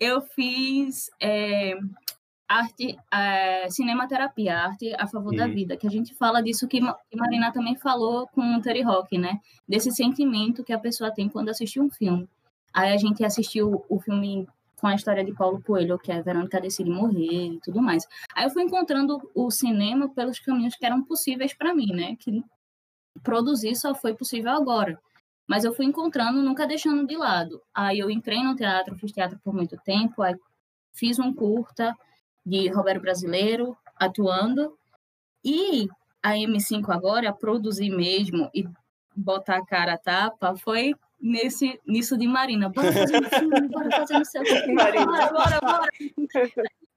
[0.00, 1.78] eu fiz é,
[2.50, 5.54] arte, é, cinematerapia, arte a favor da Uhum.
[5.54, 9.16] vida, que a gente fala disso que, que Marina também falou com o Terry Rock,
[9.16, 9.38] né?
[9.68, 12.28] Desse sentimento que a pessoa tem quando assiste um filme.
[12.74, 16.60] Aí a gente assistiu o filme com a história de Paulo Coelho, que é Verônica
[16.60, 18.04] decide morrer e tudo mais.
[18.34, 22.16] Aí eu fui encontrando o cinema pelos caminhos que eram possíveis para mim, né?
[22.18, 22.42] Que
[23.22, 24.98] produzir só foi possível agora.
[25.48, 27.60] Mas eu fui encontrando, nunca deixando de lado.
[27.72, 30.34] Aí eu entrei no teatro, fiz teatro por muito tempo, aí
[30.92, 31.96] fiz um curta
[32.50, 34.76] de Roberto Brasileiro, atuando.
[35.44, 35.88] E
[36.22, 38.68] a M5 agora, produzir mesmo e
[39.14, 42.68] botar a cara a tapa, foi nesse, nisso de Marina.
[42.68, 44.72] Bora fazer um filme, bora fazer não sei o quê.
[44.72, 45.06] Marina.
[45.06, 45.88] Bora, bora, bora.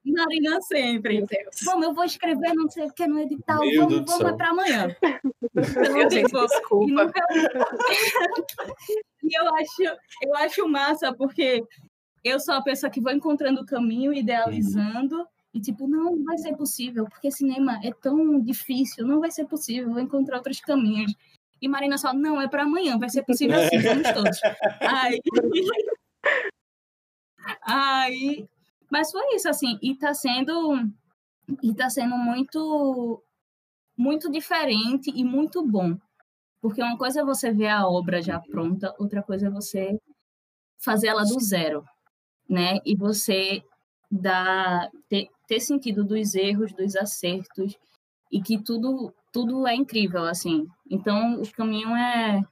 [0.04, 1.24] Marina sempre.
[1.24, 1.62] Deus.
[1.64, 4.36] Vamos, eu vou escrever não sei o que no edital, Meu Deus vamos, vamos, é
[4.36, 4.96] pra amanhã.
[5.54, 7.12] Meu gente, e desculpa.
[9.22, 9.82] e eu acho,
[10.22, 11.62] eu acho massa, porque
[12.22, 16.56] eu sou a pessoa que vou encontrando o caminho, idealizando, e tipo, não, vai ser
[16.56, 21.14] possível, porque cinema é tão difícil, não vai ser possível, vou encontrar outros caminhos.
[21.62, 24.40] E Marina só, não, é para amanhã, vai ser possível sim, vamos todos.
[24.80, 25.20] Aí,
[27.62, 28.48] aí,
[28.90, 30.90] mas foi isso, assim, e tá sendo,
[31.62, 33.22] e tá sendo muito,
[33.96, 35.96] muito diferente e muito bom.
[36.60, 40.00] Porque uma coisa é você ver a obra já pronta, outra coisa é você
[40.78, 41.84] fazer ela do zero,
[42.48, 42.78] né?
[42.84, 43.62] E você
[44.10, 47.76] dar, ter, ter sentido dos erros, dos acertos,
[48.32, 50.66] e que tudo, tudo é incrível, assim.
[50.90, 52.42] Então, o caminho é...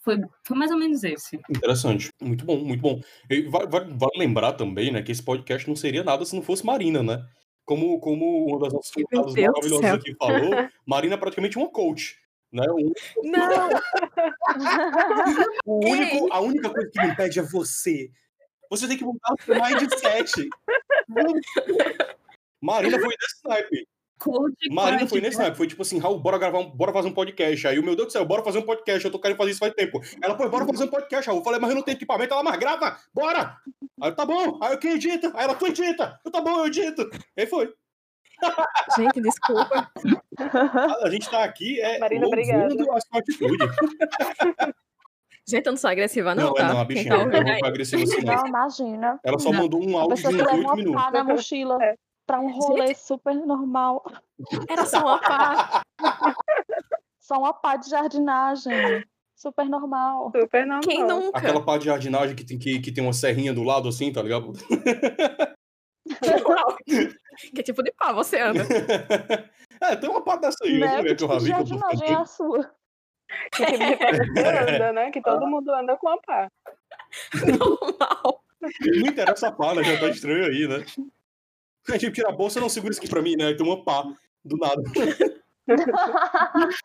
[0.00, 1.36] Foi, foi mais ou menos esse.
[1.48, 2.10] Interessante.
[2.20, 3.00] Muito bom, muito bom.
[3.30, 6.42] E vai- vai- Vale lembrar também, né, que esse podcast não seria nada se não
[6.42, 7.24] fosse Marina, né?
[7.64, 10.50] Como, como uma das nossas convidadas maravilhosas aqui falou,
[10.84, 12.16] Marina é praticamente uma coach.
[12.52, 12.64] Né?
[12.68, 12.92] O,
[13.22, 13.68] Não!
[15.64, 18.10] o único, a única coisa que me impede é você.
[18.72, 20.48] Você tem que mudar o seu mindset.
[22.58, 23.88] Marina foi desse snipe.
[24.70, 27.68] Marina foi nesse naipe, foi tipo assim, Raul, bora gravar, um, bora fazer um podcast.
[27.68, 29.60] Aí o meu Deus do céu, bora fazer um podcast, eu tô querendo fazer isso
[29.60, 30.00] faz tempo.
[30.22, 31.40] Ela, pô, bora fazer um podcast, Raul.
[31.40, 33.58] Eu falei, mas eu não tenho equipamento, ela, mas grava, bora!
[34.00, 35.30] Aí eu, tá bom, aí eu, quem edita?
[35.34, 37.10] Aí ela, tu edita, eu, tá bom, eu edito.
[37.36, 37.74] Aí foi.
[38.96, 39.90] Gente, desculpa.
[41.04, 43.58] A, gente tá aqui, é, Marina, louvando a sua atitude.
[45.52, 46.62] Gente, eu não sou agressiva, não, Não, tá?
[46.62, 48.46] é não, a bichinha, eu ouvindo não foi agressiva assim, não.
[48.46, 49.20] Imagina.
[49.22, 49.58] Ela só Não.
[49.62, 51.02] mandou um áudio de que leva 28 uma minutos.
[51.02, 51.94] pá na mochila É.
[52.26, 54.02] pra um rolê super normal.
[54.68, 55.82] Era só uma pá.
[57.20, 59.04] Só uma pá de jardinagem.
[59.36, 60.32] Super normal.
[60.34, 60.80] Super normal.
[60.82, 61.38] Quem nunca?
[61.38, 64.20] Aquela pá de jardinagem que tem, que, que tem uma serrinha do lado assim, tá
[64.22, 64.52] ligado?
[67.54, 68.60] Que tipo de pá você anda?
[69.80, 70.86] é, tem uma pá dessa aí, Né?
[70.86, 72.70] né, Que que eu tipo de eu jardinagem é a sua?
[73.52, 75.10] Que tipo de você anda, né?
[75.10, 76.50] Que todo mundo anda com a pá.
[77.34, 78.42] Normal.
[78.80, 79.84] Não interessa a pá, né?
[79.84, 80.84] Já tá estranho aí, né?
[81.88, 83.52] A gente tira a bolsa, não segura isso aqui pra mim, né?
[83.54, 84.04] Tem uma pá
[84.44, 84.82] do nada.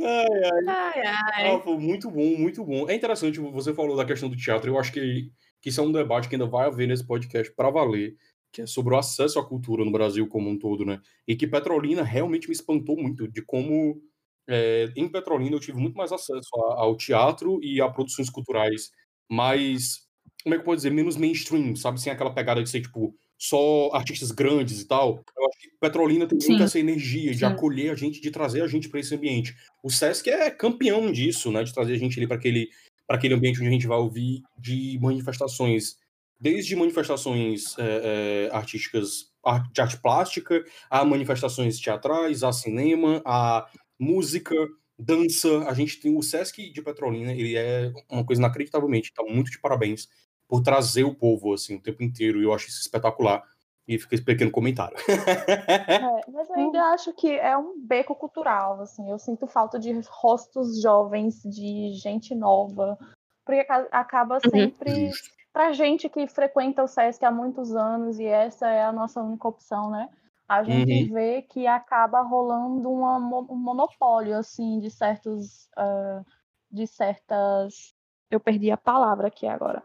[0.00, 0.66] Ai, ai.
[0.66, 1.54] Ai, ai.
[1.54, 2.88] Ah, foi muito bom, muito bom.
[2.88, 4.68] É interessante, você falou da questão do teatro.
[4.68, 7.70] Eu acho que, que isso é um debate que ainda vai haver nesse podcast para
[7.70, 8.16] valer,
[8.50, 11.00] que é sobre o acesso à cultura no Brasil como um todo, né?
[11.28, 14.00] E que Petrolina realmente me espantou muito de como
[14.48, 18.90] é, em Petrolina eu tive muito mais acesso ao teatro e a produções culturais
[19.30, 20.00] mais,
[20.42, 22.00] como é que eu posso dizer, menos mainstream, sabe?
[22.00, 25.22] Sem aquela pegada de ser, tipo, só artistas grandes e tal.
[25.36, 26.48] Eu acho que Petrolina tem Sim.
[26.50, 27.44] muito essa energia de Sim.
[27.46, 29.54] acolher a gente, de trazer a gente para esse ambiente.
[29.82, 31.62] O Sesc é campeão disso, né?
[31.64, 32.68] De trazer a gente ali para aquele,
[33.08, 35.96] aquele ambiente onde a gente vai ouvir de manifestações,
[36.38, 43.66] desde manifestações é, é, artísticas ar- de arte plástica, a manifestações teatrais, a cinema, a
[43.98, 44.54] música,
[44.98, 45.68] dança.
[45.68, 49.10] A gente tem o Sesc de Petrolina, ele é uma coisa inacreditavelmente.
[49.12, 50.08] Então, muito de parabéns
[50.48, 52.40] por trazer o povo assim o tempo inteiro.
[52.40, 53.42] E eu acho isso espetacular.
[53.86, 54.96] E fica esse pequeno comentário.
[55.06, 59.10] É, mas eu ainda acho que é um beco cultural, assim.
[59.10, 62.98] Eu sinto falta de rostos jovens, de gente nova,
[63.44, 65.28] porque aca- acaba sempre Justo.
[65.52, 69.48] pra gente que frequenta o SESC há muitos anos e essa é a nossa única
[69.48, 70.08] opção, né?
[70.48, 76.22] A gente vê que acaba rolando uma um monopólio, assim, de certos, ah,
[76.70, 77.94] de certas,
[78.30, 79.82] eu perdi a palavra aqui agora.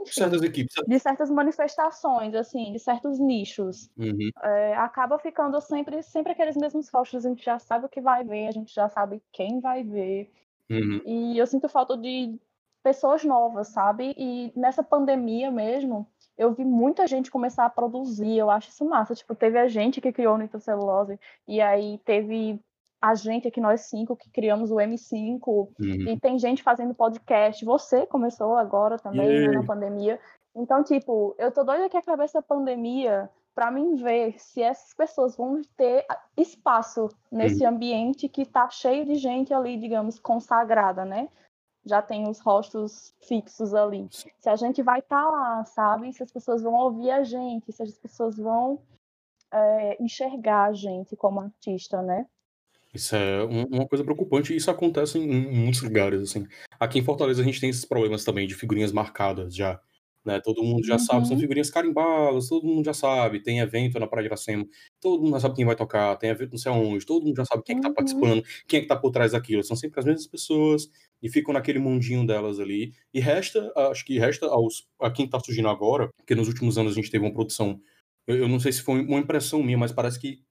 [0.00, 0.74] Enfim, Certas equipes.
[0.86, 4.30] de certas manifestações, assim, de certos nichos Uhum.
[4.42, 7.24] é, acaba ficando sempre, sempre aqueles mesmos rostos.
[7.24, 10.32] A gente já sabe o que vai ver, a gente já sabe quem vai ver.
[10.70, 11.00] Uhum.
[11.06, 12.38] E eu sinto falta de
[12.82, 14.14] pessoas novas, sabe?
[14.16, 18.36] E nessa pandemia mesmo, eu vi muita gente começar a produzir.
[18.36, 19.14] Eu acho isso massa.
[19.14, 22.60] Tipo, teve a gente que criou o nitrocelulose, e aí teve
[23.00, 25.68] a gente aqui, nós cinco, que criamos o M5, Uhum.
[25.80, 27.64] e tem gente fazendo podcast.
[27.64, 29.48] Você começou agora também, né, Yay.
[29.56, 30.20] na pandemia.
[30.54, 35.36] Então, tipo, eu tô doida que acabe essa pandemia para mim ver se essas pessoas
[35.36, 41.28] vão ter espaço nesse ambiente que tá cheio de gente ali, digamos, consagrada, né?
[41.84, 44.06] Já tem os rostos fixos ali.
[44.10, 46.12] Se a gente vai estar lá, sabe?
[46.12, 48.78] Se as pessoas vão ouvir a gente, se as pessoas vão
[49.52, 52.26] é, enxergar a gente como artista, né?
[52.94, 56.46] Isso é um- uma coisa preocupante e isso acontece em muitos lugares, assim.
[56.78, 59.80] Aqui em Fortaleza a gente tem esses problemas também de figurinhas marcadas já,
[60.24, 60.40] né?
[60.40, 61.38] Todo mundo já sabe, são Uhum.
[61.38, 64.66] figurinhas carimbadas, todo mundo já sabe, tem evento na Praia de Iracema,
[65.00, 67.44] todo mundo já sabe quem vai tocar, tem evento não sei aonde, todo mundo já
[67.44, 67.92] sabe quem é que tá Uhum.
[67.94, 70.88] participando, quem é que tá por trás daquilo, são sempre as mesmas pessoas
[71.22, 72.92] e ficam naquele mundinho delas ali.
[73.14, 76.92] E resta, acho que resta aos, a quem tá surgindo agora, porque nos últimos anos
[76.92, 77.80] a gente teve uma produção,
[78.26, 80.42] eu, eu não sei se foi uma impressão minha, mas parece que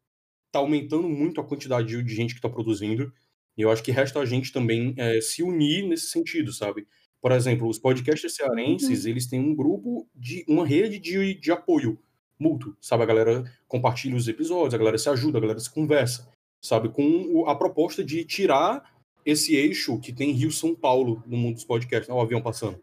[0.52, 3.12] tá aumentando muito a quantidade de de gente que tá produzindo.
[3.58, 6.88] E eu acho que resta a gente também eh, se unir nesse sentido, sabe?
[7.22, 12.00] Por exemplo, os podcasters cearenses, eles têm um grupo de uma rede de, de apoio
[12.40, 13.04] mútuo, sabe?
[13.04, 16.28] A galera compartilha os episódios, a galera se ajuda, a galera se conversa,
[16.60, 16.90] sabe?
[16.90, 18.92] Com a proposta de tirar
[19.24, 22.10] esse eixo que tem Rio-São Paulo no mundo dos podcasts.
[22.10, 22.82] Olha o avião passando.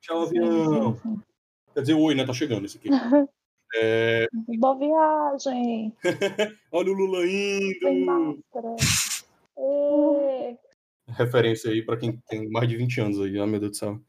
[0.00, 0.96] Tchau, avião.
[0.96, 1.22] Sim, sim,
[1.74, 2.24] Quer dizer, oi, né?
[2.24, 2.88] Tá chegando esse aqui.
[3.72, 4.26] É.
[4.58, 5.94] Boa viagem!
[6.72, 8.04] olha o Lula Sem indo!
[8.04, 8.76] máscara!
[11.16, 14.00] Referência aí pra quem tem mais de 20 anos aí, ah, meu Deus do céu.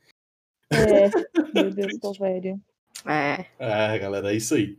[0.71, 1.09] É,
[1.53, 2.61] meu Deus, tô velho.
[3.05, 3.45] É.
[3.59, 4.77] É, galera, é isso aí.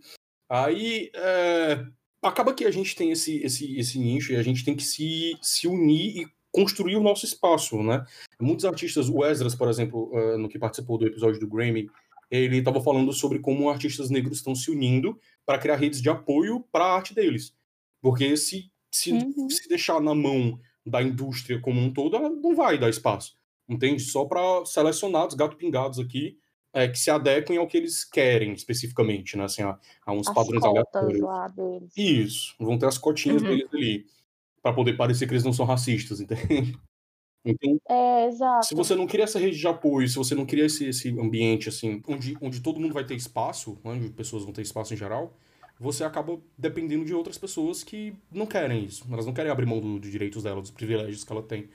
[0.48, 1.84] Aí, é,
[2.22, 5.36] acaba que a gente tem esse, esse, esse nicho e a gente tem que se,
[5.40, 8.04] se unir e construir o nosso espaço, né?
[8.40, 11.88] Muitos artistas, o Esdras, por exemplo, eh, no que participou do episódio do Grammy,
[12.30, 16.60] ele estava falando sobre como artistas negros estão se unindo para criar redes de apoio
[16.70, 17.54] para a arte deles.
[18.02, 19.48] Porque se, se, Uhum.
[19.48, 23.36] se deixar na mão da indústria como um todo, ela não vai dar espaço.
[23.68, 24.02] Entende?
[24.02, 26.38] Só para selecionados, gato pingados aqui,
[26.72, 29.44] é, que se adequem ao que eles querem especificamente, né?
[29.44, 31.20] Assim, a, a uns As padrões cotas aleatórios.
[31.20, 31.94] lá deles.
[31.96, 33.44] Isso, vão ter as cotinhas Uhum.
[33.44, 34.06] deles ali,
[34.62, 36.80] pra poder parecer que eles não são racistas, entende?
[37.44, 38.68] Então, É, exato.
[38.68, 41.68] se você não cria essa rede de apoio, se você não cria esse, esse ambiente,
[41.68, 44.96] assim, onde, onde todo mundo vai ter espaço, né, onde pessoas vão ter espaço em
[44.96, 45.36] geral,
[45.82, 49.04] você acaba dependendo de outras pessoas que não querem isso.
[49.10, 51.68] Elas não querem abrir mão do- dos direitos dela, dos privilégios que ela tem.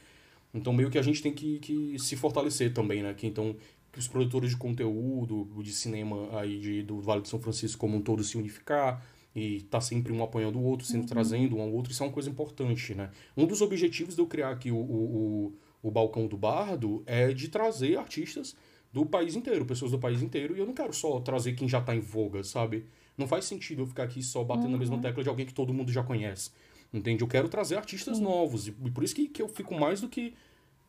[0.53, 3.13] Então, meio que a gente tem que, que se fortalecer também, né?
[3.13, 3.55] Que, então,
[3.91, 7.97] que os produtores de conteúdo, de cinema aí de, do Vale de São Francisco como
[7.97, 11.71] um todo se unificar e tá sempre um apoiando o outro, sempre trazendo um ao
[11.71, 13.11] outro, isso é uma coisa importante, né?
[13.35, 15.51] Um dos objetivos de eu criar aqui o, o,
[15.83, 18.55] o, o Balcão do Bardo é de trazer artistas
[18.97, 21.79] do país inteiro, pessoas do país inteiro, e eu não quero só trazer quem já
[21.79, 22.85] tá em voga, sabe?
[23.15, 25.71] Não faz sentido eu ficar aqui só batendo na mesma tecla de alguém que todo
[25.71, 26.49] mundo já conhece.
[26.91, 27.21] Entende?
[27.21, 28.67] Eu quero trazer artistas novos.
[28.67, 30.33] E por isso que, que eu fico mais do que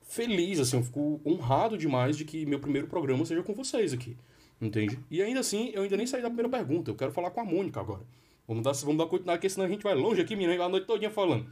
[0.03, 4.17] feliz, assim, eu fico honrado demais de que meu primeiro programa seja com vocês aqui.
[4.61, 4.99] Entende?
[5.11, 6.91] E ainda assim, eu ainda nem saí da primeira pergunta.
[6.91, 8.03] Eu quero falar com a Mônica agora.
[8.47, 10.87] Vamos dar, vamos dar continuar aqui, senão a gente vai longe aqui, menina, a noite
[10.87, 11.47] todinha falando.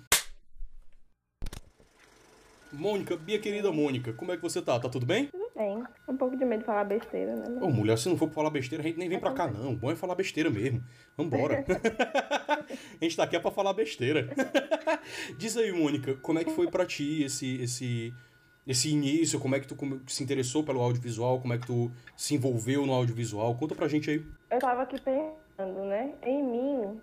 [2.72, 4.78] Mônica, minha querida Mônica, como é que você tá?
[4.80, 5.28] Tá tudo bem?
[5.56, 5.82] Bem.
[6.06, 7.58] Um pouco de medo de falar besteira, né?
[7.62, 9.72] Ô, mulher, se não for pra falar besteira, a gente nem vem pra cá, não.
[9.72, 10.84] O bom é falar besteira mesmo.
[11.16, 11.64] Vambora.
[13.00, 14.28] a gente tá aqui é pra falar besteira.
[15.38, 18.12] Diz aí, Mônica, como é que foi pra ti esse, esse,
[18.66, 19.40] esse início?
[19.40, 21.40] Como é que tu se interessou pelo audiovisual?
[21.40, 23.54] Como é que tu se envolveu no audiovisual?
[23.56, 24.26] Conta pra gente aí.
[24.50, 26.12] Eu tava aqui pensando, né?
[26.22, 27.00] Em mim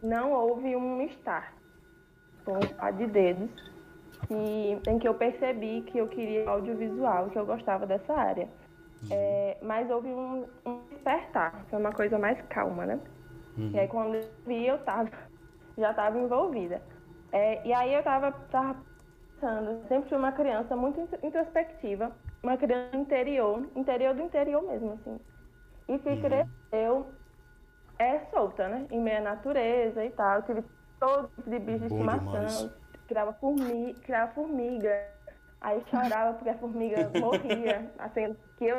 [0.00, 1.52] não houve um start.
[2.44, 3.75] Foi um start de dedos.
[4.28, 8.48] Que, em que eu percebi que eu queria audiovisual, que eu gostava dessa área.
[9.10, 12.98] É, mas houve um, um despertar, foi uma coisa mais calma, né?
[13.74, 15.10] E aí quando eu vi, eu tava,
[15.78, 16.82] já estava envolvida.
[17.32, 18.76] É, e aí eu tava, tava
[19.34, 22.10] pensando, sempre fui uma criança muito intro- introspectiva,
[22.42, 25.20] uma criança interior, interior do interior mesmo, assim.
[25.88, 27.06] E que cresceu
[27.98, 28.86] é solta, né?
[28.90, 30.36] Em meio à natureza e tal.
[30.36, 30.64] Eu tive
[30.98, 32.70] todo tipo de bicho de estimação.
[33.06, 35.08] Criava formiga, criava formiga.
[35.60, 37.90] Aí chorava porque a formiga morria.
[37.98, 38.76] Assim, que eu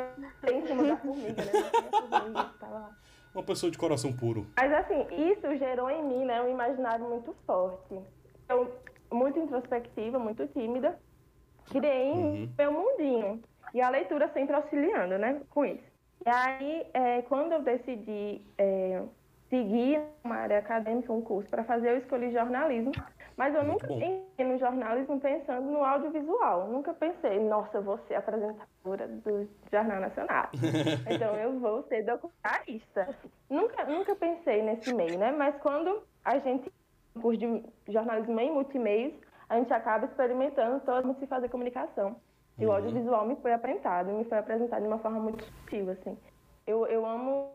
[0.52, 1.52] em cima da formiga, né?
[1.92, 2.90] A formiga tava lá.
[3.34, 4.46] Uma pessoa de coração puro.
[4.56, 8.00] Mas assim, isso gerou em mim, né, um imaginário muito forte.
[8.48, 8.74] Eu,
[9.12, 10.98] muito introspectiva, muito tímida,
[11.70, 12.52] criei Uhum.
[12.56, 13.42] meu mundinho.
[13.74, 15.84] E a leitura sempre auxiliando, né, com isso.
[16.24, 19.02] E aí, é, quando eu decidi é,
[19.50, 22.92] seguir uma área acadêmica, um curso para fazer, eu escolhi jornalismo.
[23.38, 24.00] Mas eu Muito nunca bom.
[24.00, 26.66] entrei no jornalismo pensando no audiovisual.
[26.66, 30.48] Nunca pensei, nossa, eu vou ser apresentadora do Jornal Nacional.
[31.08, 33.16] Então eu vou ser documentarista.
[33.48, 35.30] Nunca, nunca pensei nesse meio, né?
[35.30, 36.70] Mas quando a gente,
[37.14, 39.14] no curso de jornalismo em multimeios,
[39.48, 42.16] a gente acaba experimentando todo mundo se fazer comunicação.
[42.58, 42.74] E o Uhum.
[42.74, 46.18] audiovisual me foi apresentado, me foi apresentado de uma forma muito sutil, assim.
[46.66, 47.52] Eu, eu amo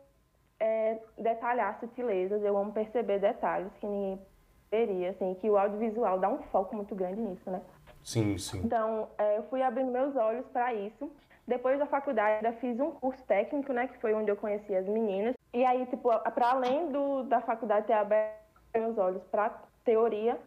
[0.61, 4.25] é, detalhar sutilezas, eu amo perceber detalhes que ninguém
[4.73, 7.61] veria, assim, que o audiovisual dá um foco muito grande nisso, né?
[8.03, 8.61] Sim, sim.
[8.65, 11.11] Então, é, eu fui abrindo meus olhos para isso.
[11.47, 14.87] Depois da faculdade, ainda fiz um curso técnico, né, que foi onde eu conheci as
[14.87, 15.35] meninas.
[15.53, 18.41] E aí, tipo, para além do, da faculdade ter aberto
[18.73, 20.39] meus olhos para teoria,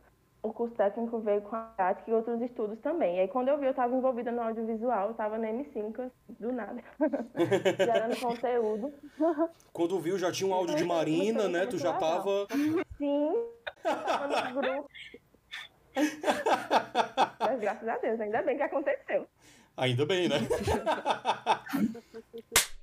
[0.46, 3.16] o curso técnico veio com a prática e outros estudos também.
[3.16, 6.36] E aí, quando eu vi, eu estava envolvida no audiovisual, eu estava na M5, assim,
[6.38, 6.82] do nada,
[7.76, 8.92] gerando conteúdo.
[9.72, 11.66] Quando viu, já tinha um áudio de Marina, né?
[11.66, 12.46] Tu já tava.
[12.98, 13.32] Sim,
[13.82, 14.88] tava no grupo.
[17.40, 19.26] Mas graças a Deus, ainda bem que aconteceu.
[19.76, 20.36] Ainda bem, né?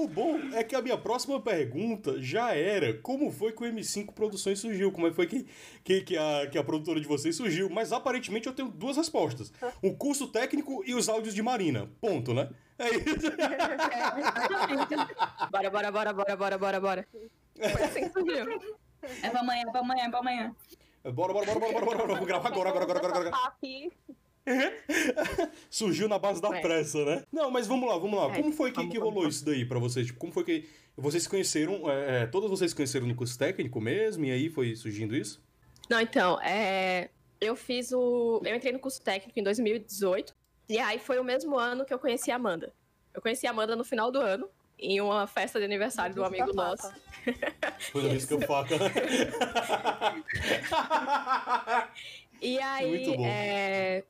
[0.00, 4.14] O bom é que a minha próxima pergunta já era como foi que o M5
[4.14, 5.46] Produções surgiu, como é que foi que,
[5.84, 9.52] que, que, a, que a produtora de vocês surgiu, mas aparentemente eu tenho duas respostas.
[9.82, 11.86] O curso técnico e os áudios de Marina.
[12.00, 12.48] Ponto, né?
[12.78, 13.04] É isso.
[15.52, 17.06] Bora, bora, bora, bora, bora, bora, bora.
[17.54, 18.46] Foi assim que surgiu.
[19.22, 20.56] É pra amanhã, é pra amanhã, é pra amanhã.
[21.12, 22.14] Bora, bora, bora, bora, bora, bora, bora.
[22.14, 23.36] Vamos gravar agora, agora, agora, agora, agora.
[25.70, 26.60] Surgiu na base da É.
[26.60, 27.24] pressa, né?
[27.32, 28.34] Não, mas vamos lá, vamos lá.
[28.34, 30.06] É, Como foi que, vamos, que vamos, rolou isso daí pra vocês?
[30.06, 31.90] Tipo, como foi que vocês se conheceram?
[31.90, 34.24] é, é, todas vocês se conheceram no curso técnico mesmo?
[34.24, 35.42] E aí foi surgindo isso?
[35.88, 37.10] Não, então, é,
[37.40, 38.40] eu fiz o.
[38.44, 40.34] Eu entrei no curso técnico em 2018.
[40.68, 42.72] E aí foi o mesmo ano que eu conheci a Amanda.
[43.12, 46.24] Eu conheci a Amanda no final do ano, em uma festa de aniversário de um
[46.24, 46.92] amigo nosso.
[47.90, 48.76] Foi risco que eu faca.
[52.42, 53.26] E aí, Muito bom.
[53.26, 54.02] é,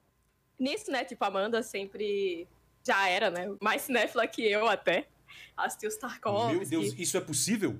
[0.62, 2.48] nisso, né, tipo, a Amanda sempre
[2.86, 5.06] já era, né, mais cinéfila que eu até.
[5.56, 6.56] Assistiu os Tarkovsky.
[6.56, 7.78] Meu Deus, isso é possível?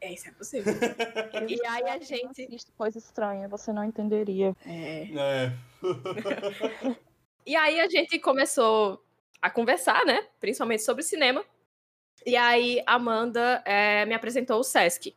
[0.00, 0.72] É, isso é possível.
[1.48, 2.48] e aí a gente...
[2.76, 4.54] coisa estranha, você não entenderia.
[4.64, 5.08] É.
[5.14, 5.52] É.
[7.46, 9.04] E aí a gente começou
[9.40, 10.26] a conversar, né?
[10.40, 11.44] Principalmente sobre cinema.
[12.24, 15.14] E aí, Amanda é, me apresentou o Sesc.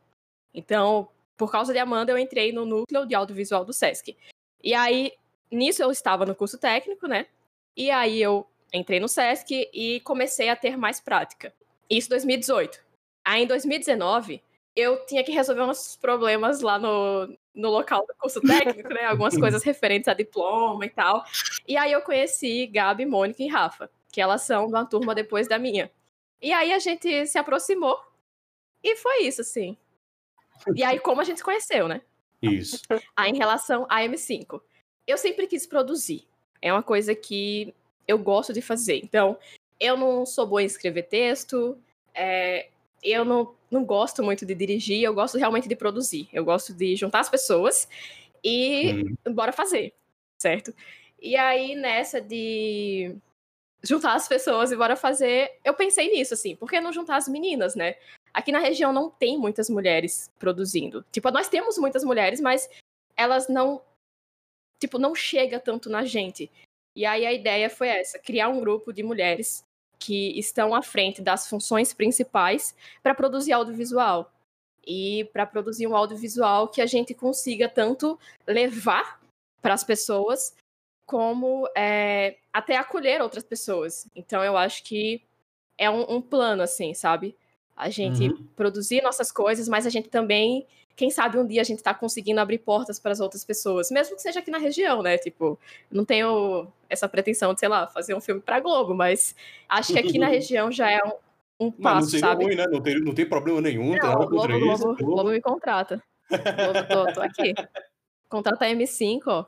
[0.54, 1.08] Então,
[1.38, 4.18] por causa de Amanda, eu entrei no núcleo de audiovisual do Sesc.
[4.62, 5.14] E aí,
[5.52, 7.28] nisso eu estava no curso técnico, né?
[7.76, 11.54] E aí eu entrei no Sesc e comecei a ter mais prática.
[11.90, 12.84] Isso em 2018.
[13.24, 14.42] Aí em 2019,
[14.76, 19.06] eu tinha que resolver uns problemas lá no, no local do curso técnico, né?
[19.06, 21.24] Algumas coisas referentes a diploma e tal.
[21.68, 25.48] E aí eu conheci Gabi, Mônica e Rafa, que elas são de uma turma depois
[25.48, 25.92] da minha.
[26.42, 28.00] E aí a gente se aproximou
[28.84, 29.76] e foi isso, assim.
[30.76, 32.02] E aí, como a gente se conheceu, né?
[32.42, 32.80] Isso.
[33.16, 34.62] Aí, em relação à M5,
[35.08, 36.28] eu sempre quis produzir.
[36.62, 37.74] É uma coisa que
[38.08, 39.00] eu gosto de fazer.
[39.04, 39.38] Então,
[39.80, 41.78] eu não sou boa em escrever texto,
[42.14, 42.68] é,
[43.04, 46.28] eu não, não gosto muito de dirigir, eu gosto realmente de produzir.
[46.34, 47.88] Eu gosto de juntar as pessoas
[48.44, 49.34] e Hum.
[49.34, 49.94] bora fazer,
[50.38, 50.74] certo?
[51.22, 53.16] E aí, nessa de
[53.84, 57.28] juntar as pessoas e bora fazer, eu pensei nisso, assim, por que não juntar as
[57.28, 57.96] meninas, né?
[58.34, 61.04] Aqui na região não tem muitas mulheres produzindo.
[61.12, 62.70] Tipo, nós temos muitas mulheres, mas
[63.16, 63.82] elas não.
[64.80, 66.52] Tipo, não chega tanto na gente.
[66.96, 69.64] E aí a ideia foi essa: criar um grupo de mulheres
[70.00, 74.32] que estão à frente das funções principais para produzir audiovisual.
[74.86, 78.18] E para produzir um audiovisual que a gente consiga tanto
[78.48, 79.20] levar
[79.62, 80.56] para as pessoas,
[81.06, 84.08] como é, até acolher outras pessoas.
[84.16, 85.22] Então eu acho que
[85.78, 87.36] é um, um plano, assim, sabe?
[87.76, 88.48] A gente Uhum.
[88.56, 90.66] produzir nossas coisas, mas a gente também,
[90.98, 94.16] quem sabe um dia a gente tá conseguindo abrir portas para as outras pessoas, mesmo
[94.16, 95.16] que seja aqui na região, né?
[95.20, 95.58] Tipo,
[95.92, 99.36] não tenho essa pretensão de, sei lá, fazer um filme pra Globo, mas
[99.70, 101.12] acho que aqui na região já é um,
[101.60, 102.46] um não passo, seria sabe?
[102.46, 102.66] ruim, né?
[102.68, 104.84] Não tem, não tem problema nenhum, não Não, Globo, isso.
[104.84, 105.30] Globo, Globo.
[105.30, 106.02] me contrata.
[106.30, 107.54] Globo, tô, tô aqui.
[108.28, 109.46] Contrata a M5, ó.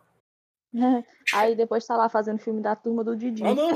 [1.33, 3.43] Aí depois tá lá fazendo filme da turma do Didi.
[3.43, 3.69] Ah, não!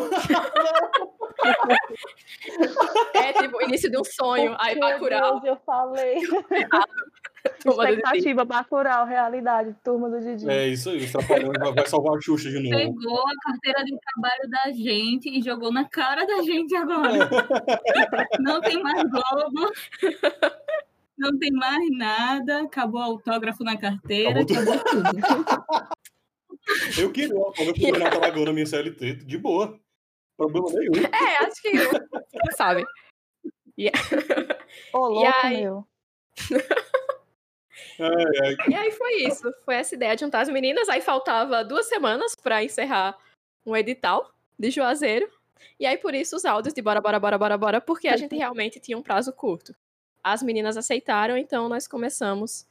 [3.15, 4.55] É tipo, início de um sonho.
[4.59, 5.39] Aí, Bacurau.
[5.41, 6.19] Deus, eu falei.
[7.65, 7.71] do.
[7.71, 10.49] Expectativa, Bacurau, realidade, turma do Didi.
[10.49, 12.75] É isso aí, os Trapalhões vai- vai salvar a Xuxa de novo.
[12.75, 17.29] Pegou a carteira de trabalho da gente e jogou na cara da gente agora.
[18.39, 19.71] Não tem mais Globo.
[21.17, 22.61] Não tem mais nada.
[22.63, 24.41] Acabou o autógrafo na carteira.
[24.41, 25.93] Acabou Acabou, tudo.
[26.97, 29.77] Eu queria uma folga pro Renato Aragão na minha CLT, de boa.
[30.37, 31.05] Problema nenhum.
[31.05, 31.71] É, acho que.
[31.71, 32.85] Quem sabe?
[34.93, 35.85] Ô, louco, aí- meu.
[38.69, 39.51] E aí foi isso.
[39.65, 40.89] Foi essa ideia de juntar as meninas.
[40.89, 43.17] Aí faltava duas semanas pra encerrar
[43.65, 45.30] um edital de Juazeiro.
[45.80, 48.36] E aí, por isso, os áudios de bora, bora, bora, bora, bora, porque a gente
[48.36, 49.76] realmente tinha um prazo curto.
[50.24, 52.65] As meninas aceitaram, então nós começamos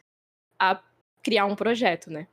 [0.58, 0.80] a
[1.22, 2.26] criar um projeto, né?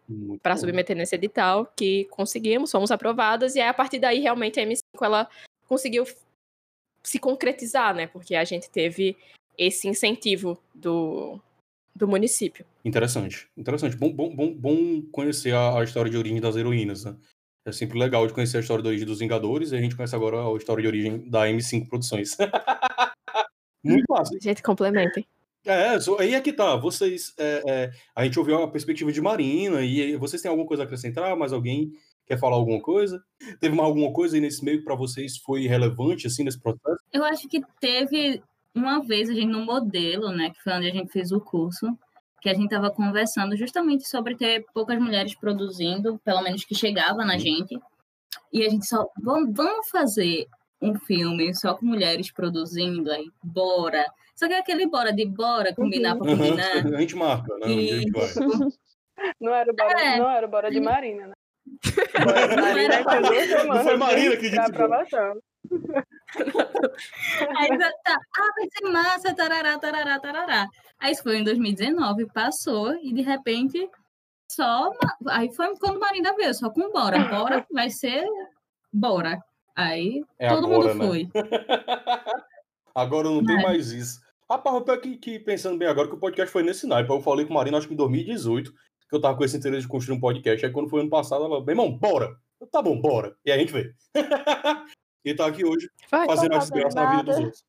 [0.55, 0.61] bom.
[0.61, 4.81] submeter nesse edital, que conseguimos, fomos aprovadas, e aí a partir daí realmente a M5
[5.01, 5.29] ela
[5.67, 6.05] conseguiu
[7.03, 8.07] se concretizar, né?
[8.07, 9.15] Porque a gente teve
[9.57, 11.39] esse incentivo do,
[11.99, 12.65] do município.
[12.83, 13.95] Interessante, interessante.
[13.95, 17.15] Bom, bom, bom, bom conhecer a, a história de origem das heroínas, né?
[17.65, 20.15] É sempre legal de conhecer a história de origem dos Vingadores e a gente conhece
[20.15, 22.37] agora a história de origem da M5 Produções.
[23.83, 24.35] Muito massa.
[24.41, 25.27] Gente, complementem.
[25.65, 26.77] É, aí é que tá.
[26.77, 27.33] Vocês.
[27.37, 30.85] é, é, a gente ouviu a perspectiva de Marina e vocês têm alguma coisa a
[30.85, 31.35] acrescentar?
[31.35, 31.91] Mais alguém
[32.25, 33.21] quer falar alguma coisa?
[33.59, 37.03] Teve mais alguma coisa aí nesse meio que pra vocês foi relevante, assim, nesse processo?
[37.11, 38.41] Eu acho que teve
[38.75, 41.87] uma vez a gente no modelo, né, que foi onde a gente fez o curso,
[42.41, 47.25] que a gente estava conversando justamente sobre ter poucas mulheres produzindo, pelo menos que chegava
[47.25, 47.77] na gente.
[48.53, 50.47] E a gente só vamos, vamos fazer
[50.81, 54.05] um filme só com mulheres produzindo aí, bora.
[54.35, 56.71] Só que é aquele bora de bora, combinar pra combinar.
[56.95, 57.67] a gente marca, né?
[58.13, 58.69] Vai.
[59.41, 60.17] Não era o Bora, É.
[60.17, 61.33] não era o Bora de Marina, né?
[62.23, 64.71] Bora de Marina é que duas semanas foi Marina que disse.
[67.57, 67.91] Aí tá,
[68.37, 70.67] ah, vai ser massa, tarará, tarará, tarará.
[70.99, 73.89] Aí isso foi em 2019, passou e de repente
[74.51, 74.91] só.
[75.27, 77.19] Aí foi quando Marina veio, só com bora.
[77.25, 78.25] Bora, vai ser
[78.91, 79.39] bora.
[79.75, 81.07] Aí É todo agora, mundo né?
[81.07, 81.29] foi.
[82.93, 83.61] Agora não tem É.
[83.61, 84.19] mais isso.
[84.49, 87.09] Rapaz, o é que, que pensando bem agora, que o podcast foi nesse naipe.
[87.09, 89.87] Eu falei com Marina, acho que em 2018, que eu tava com esse interesse de
[89.87, 90.65] construir um podcast.
[90.65, 92.35] Aí quando foi ano passado, ela, meu irmão, bora.
[92.59, 93.37] Eu, tá bom, bora.
[93.45, 93.93] E aí a gente veio.
[95.23, 96.25] e tá aqui hoje Vai.
[96.25, 97.65] fazendo tô a desgraça na vida dos outros.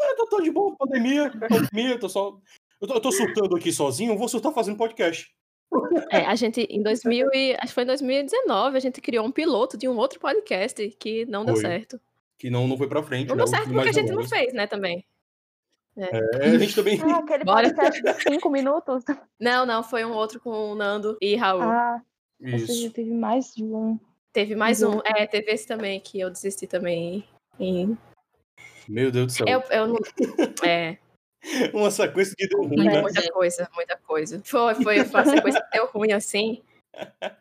[0.00, 2.38] É, tô, tô de boa, pandemia, pandemia, tô só.
[2.80, 5.34] Eu tô, eu tô surtando aqui sozinho, eu vou surtar fazendo podcast.
[6.10, 9.32] É, a gente, em 2000 e, acho que foi em 2019, a gente criou um
[9.32, 11.64] piloto de um outro podcast que não deu Foi.
[11.64, 12.00] certo.
[12.38, 13.28] Que não, não foi pra frente.
[13.28, 13.44] Não né?
[13.44, 15.04] deu certo porque a gente não fez, né, também.
[15.96, 17.00] É, a gente também.
[17.02, 17.74] Ah, aquele Bora.
[17.74, 19.04] podcast de cinco minutos.
[19.38, 21.62] Não, não, foi um outro com o Nando e Raul.
[21.62, 22.00] Ah,
[22.40, 22.84] Isso.
[22.84, 23.98] já teve mais de um.
[24.32, 24.98] Teve mais Uhum.
[24.98, 25.00] um.
[25.04, 27.24] É, teve esse também que eu desisti também.
[28.88, 29.46] Meu Deus do céu.
[29.48, 29.98] Eu, eu não.
[30.68, 30.98] É,
[31.72, 33.00] Uma sequência de deu ruim, Muito né?
[33.02, 34.42] muita coisa, muita coisa.
[34.44, 36.62] Foi, foi, uma sequência que deu ruim assim.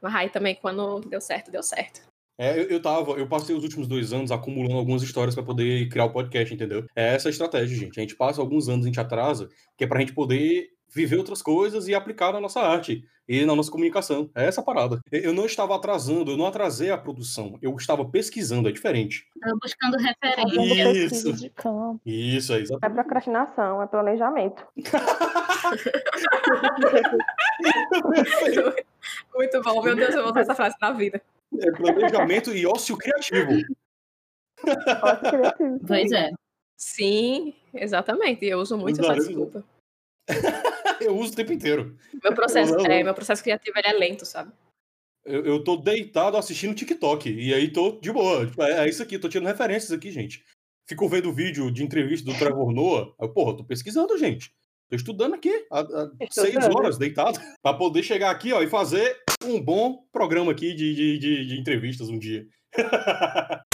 [0.01, 2.01] Mas aí também, quando deu certo, deu certo.
[2.39, 5.89] É, eu, eu tava, eu passei os últimos dois anos acumulando algumas histórias pra poder
[5.89, 6.85] criar o podcast, entendeu?
[6.95, 7.99] É essa a estratégia, gente.
[7.99, 11.41] A gente passa alguns anos, a gente atrasa, que é pra gente poder viver outras
[11.41, 14.29] coisas e aplicar na nossa arte e na nossa comunicação.
[14.33, 14.99] É essa a parada.
[15.11, 19.27] Eu não estava atrasando, eu não atrasei a produção, eu estava pesquisando, é diferente.
[19.39, 20.91] Tava buscando referência.
[21.05, 21.33] Isso.
[21.33, 21.99] de campo.
[22.05, 22.95] Isso, é É exatamente.
[22.95, 24.65] procrastinação, é planejamento.
[29.35, 31.21] Muito bom, meu Deus, eu vou usar essa frase na vida.
[31.59, 33.51] É planejamento e ócio criativo.
[35.03, 35.79] Ótimo criativo.
[35.87, 36.31] Pois é.
[36.75, 38.45] Sim, exatamente.
[38.45, 39.27] Eu uso muito essa Exato.
[39.27, 39.63] desculpa.
[41.07, 41.97] Eu uso o tempo inteiro.
[42.21, 42.85] Meu processo, não.
[42.85, 44.51] é, meu processo criativo é lento, sabe?
[45.25, 47.29] Eu, eu tô deitado assistindo TikTok.
[47.29, 48.45] E aí tô de boa.
[48.45, 50.43] Tipo, É, é isso aqui, tô tirando referências aqui, gente.
[50.87, 53.13] Fico vendo vídeo de entrevista do Trevor Noah.
[53.19, 54.51] Eu, porra, tô pesquisando, gente.
[54.89, 57.39] Tô estudando aqui há, há seis horas deitado.
[57.61, 61.59] Pra poder chegar aqui, ó, e fazer um bom programa aqui de, de, de, de
[61.59, 62.45] entrevistas um dia.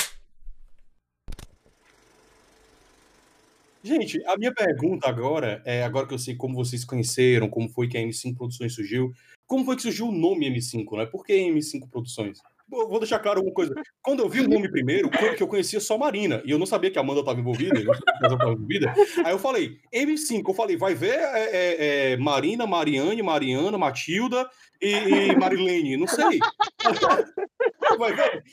[3.84, 7.90] Gente, a minha pergunta agora é, agora que eu sei como vocês conheceram, como foi
[7.90, 9.12] que a M5 Produções surgiu,
[9.46, 11.06] como foi que surgiu o nome M5, né?
[11.06, 12.40] Por que M5 Produções?
[12.70, 13.76] Vou deixar claro uma coisa.
[14.02, 16.90] Quando eu vi o nome primeiro, que eu conhecia só Marina, e eu não sabia
[16.90, 18.94] que a Amanda estava envolvida, envolvida.
[19.24, 24.50] Aí eu falei, M5, eu falei, vai ver é, é, é, Marina, Mariane, Mariana, Matilda
[24.82, 26.40] e, e Marilene, não sei.
[28.00, 28.44] vai ver.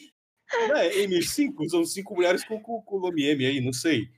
[0.52, 4.10] É, M5, são cinco mulheres com o nome M aí, não sei.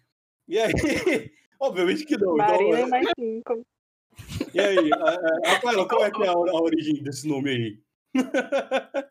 [0.53, 0.70] E aí,
[1.59, 2.36] obviamente que não.
[2.36, 3.62] Marina e Então, mais cinco.
[4.55, 7.80] e aí, a- a- Rafaela, qual é que é a, a origem desse nome aí?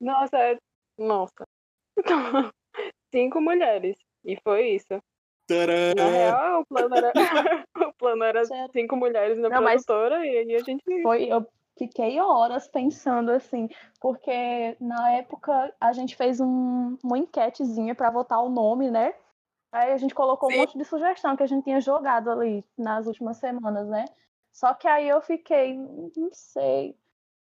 [0.00, 0.58] Nossa, é...
[0.98, 1.44] nossa.
[3.14, 3.96] Cinco mulheres.
[4.24, 5.00] E foi isso.
[5.48, 5.94] Tcharam!
[5.96, 7.12] Na real, o plano era,
[7.88, 10.82] o plano era cinco mulheres na Não, mas- produtora e aí a gente.
[11.02, 11.46] Foi, eu
[11.78, 13.68] fiquei horas pensando assim,
[14.00, 19.14] porque na época a gente fez um, uma enquetezinha para votar o nome, né?
[19.72, 20.56] Aí a gente colocou Sim.
[20.56, 24.04] um monte de sugestão que a gente tinha jogado ali nas últimas semanas, né?
[24.52, 26.94] Só que aí eu fiquei, não sei,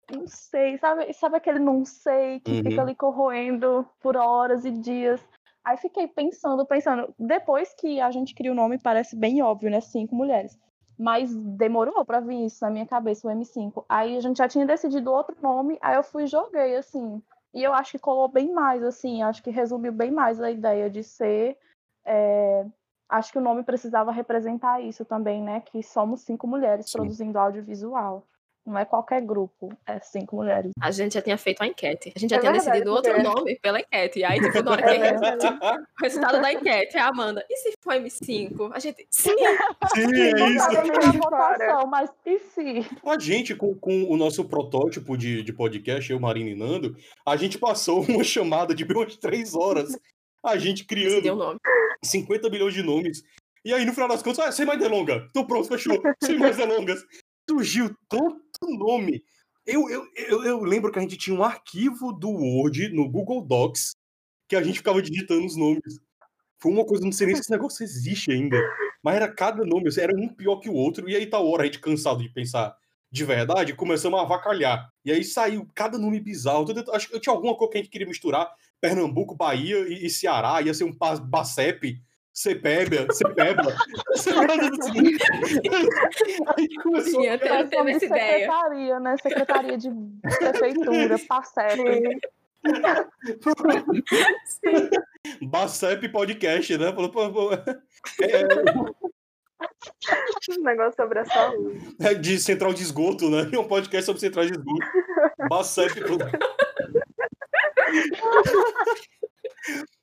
[0.10, 2.64] não sei, sabe, sabe aquele não sei que Uhum.
[2.64, 5.22] fica ali corroendo por horas e dias.
[5.66, 7.14] Aí fiquei pensando, pensando.
[7.18, 9.80] Depois que a gente cria o nome, parece bem óbvio, né?
[9.82, 10.58] Cinco mulheres.
[10.98, 13.84] Mas demorou pra vir isso na minha cabeça, o M5.
[13.90, 17.22] Aí a gente já tinha decidido outro nome, aí eu fui e joguei, assim.
[17.54, 19.24] E eu acho que colou bem mais, assim.
[19.24, 21.58] Acho que resumiu bem mais a ideia de ser.
[22.06, 22.66] É,
[23.10, 25.62] Acho que o nome precisava representar isso também, né?
[25.62, 26.98] Que somos cinco mulheres Sim.
[26.98, 28.26] produzindo audiovisual.
[28.66, 30.72] Não é qualquer grupo, é cinco mulheres.
[30.82, 32.14] A gente já tinha feito a enquete.
[32.16, 34.20] A gente já É tinha verdade, decidido outro porque- nome pela enquete.
[34.20, 35.14] E aí, tipo, na hora que É
[35.74, 38.72] o resultado da enquete, a Amanda, e se for M5?
[38.74, 39.36] A gente, sim,
[39.94, 41.20] Sim, é Não isso.
[41.22, 42.64] votação, mas e se?
[43.06, 46.96] A gente, com, com o nosso protótipo de, de podcast, eu, Marina e Nando,
[47.28, 49.96] a gente passou uma chamada de umas três horas.
[50.44, 51.60] A gente decidiu o criando nome.
[52.04, 53.24] 50 milhões de nomes.
[53.66, 55.30] E aí, no final das contas, ah, sem mais delonga.
[55.34, 56.02] Tô pronto, fechou.
[56.24, 57.02] Sem mais delongas.
[57.50, 58.40] Surgiu tanto
[58.78, 59.24] nome.
[59.66, 63.42] Eu, eu, eu, eu lembro que a gente tinha um arquivo do Word no Google
[63.42, 63.96] Docs
[64.50, 66.00] que a gente ficava digitando os nomes.
[66.62, 68.58] Foi uma coisa, não sei nem se esse negócio existe ainda.
[69.02, 71.10] Mas era cada nome, assim, era um pior que o outro.
[71.10, 72.76] E aí, tal hora, a gente cansado de pensar
[73.12, 74.90] de verdade, começamos a avacalhar.
[75.06, 76.66] E aí saiu cada nome bizarro.
[76.66, 78.50] Tudo- Acho que tinha alguma coisa que a gente queria misturar.
[78.84, 80.62] Pernambuco, Bahia e, e Ceará.
[80.62, 80.92] Ia ser um
[81.24, 82.02] Bacep,
[82.34, 83.74] Cepébia, Cepebla.
[86.46, 88.40] a gente começou teve nome essa de ideia.
[88.40, 89.16] secretaria, né?
[89.24, 89.90] Secretaria de
[90.22, 92.20] Prefeitura, PASEP.
[95.44, 96.92] Bacep Podcast, né?
[96.92, 97.64] Falou, pô, pô, é,
[100.60, 101.96] Um negócio sobre a saúde.
[102.02, 103.50] é de central de esgoto, né?
[103.54, 104.86] É um podcast sobre central de esgoto.
[105.50, 106.02] Bacep.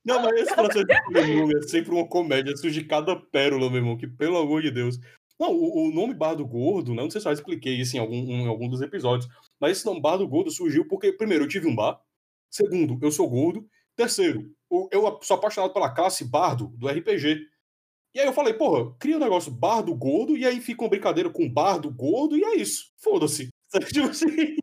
[0.05, 2.57] Não, mas esse processo de nome é sempre uma comédia.
[2.57, 4.99] Surge cada pérola, meu irmão, que pelo amor de Deus.
[5.39, 7.03] Não, o, o nome Bar do Gordo, né?
[7.03, 9.29] Não sei se eu expliquei isso em algum, em algum dos episódios,
[9.59, 12.01] mas esse nome Bar do Gordo surgiu porque, primeiro, eu tive um bar.
[12.51, 13.67] Segundo, eu sou gordo.
[13.97, 14.51] Terceiro,
[14.91, 17.47] eu sou apaixonado pela classe bardo do RPG.
[18.15, 21.31] E aí eu falei, porra, cria um negócio bardo gordo, e aí fica uma brincadeira
[21.31, 22.91] com bardo gordo, e é isso.
[22.97, 23.49] Foda-se.
[23.93, 24.57] Tipo assim,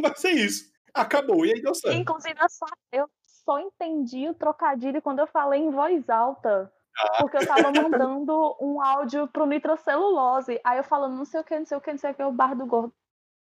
[0.00, 0.71] vai ser isso.
[0.94, 1.96] Acabou, e aí deu certo.
[1.96, 6.72] Inclusive, eu só, eu só entendi o trocadilho quando eu falei em voz alta.
[7.18, 10.60] Porque eu tava mandando um áudio pro nitrocelulose.
[10.62, 12.22] Aí eu falando não sei o que, não sei o que, não sei o que,
[12.22, 12.92] o bar do gordo.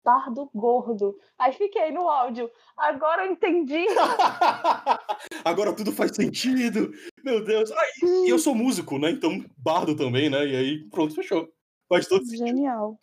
[0.04, 1.16] Bar do gordo.
[1.38, 2.50] Aí fiquei no áudio.
[2.76, 3.86] Agora eu entendi.
[5.44, 6.92] Agora tudo faz sentido.
[7.24, 7.70] Meu Deus.
[7.72, 7.82] Ah,
[8.26, 9.10] e eu sou músico, né?
[9.10, 10.46] Então, bardo também, né?
[10.46, 11.48] E aí, pronto, fechou.
[11.88, 12.46] Faz todo sentido.
[12.46, 12.98] Genial.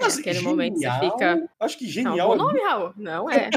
[0.00, 2.28] Naquele momento você genial, fica- Acho que É um genial.
[2.28, 2.92] bom nome, Raul.
[2.96, 3.48] Não é.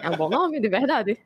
[0.00, 1.18] É um bom nome, de verdade.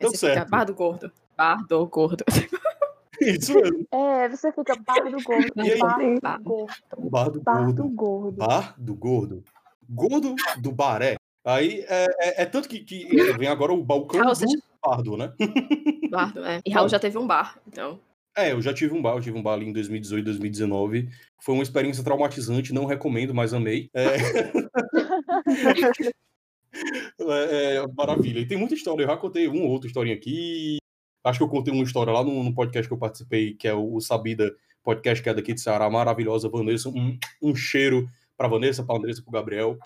[0.00, 0.50] Deu Você fica certo.
[0.50, 1.12] bardo gordo.
[1.36, 2.24] Bardo gordo.
[3.20, 3.86] Isso mesmo.
[3.92, 5.78] É, você fica bardo gordo, E aí?
[5.78, 6.72] bardo Bar- gordo,
[7.10, 7.94] Bardo bardo gordo.
[7.94, 8.36] gordo.
[8.38, 9.44] Bar do gordo.
[9.88, 11.16] Gordo do baré.
[11.44, 14.58] Aí é, é- é tanto que, que vem agora o balcão Raul, do você já-
[14.84, 15.32] bardo, né?
[16.10, 16.60] Bardo, é.
[16.64, 17.98] E Raul já teve um bar, então.
[18.34, 21.08] É, eu já tive um bar, eu tive um bar ali em 2018, 2019.
[21.38, 23.90] Foi uma experiência traumatizante, não recomendo, mas amei.
[23.92, 24.06] É,
[27.20, 28.40] é, é, maravilha.
[28.40, 30.78] E tem muita história, eu já contei uma ou outra historinha aqui.
[31.24, 33.74] Acho que eu contei uma história lá no, no podcast que eu participei, que é
[33.74, 36.88] o, o Sabida Podcast, que é daqui de Ceará, maravilhosa, Vanessa.
[36.88, 39.78] Um, um cheiro pra Vanessa, pra Andressa, pro Gabriel.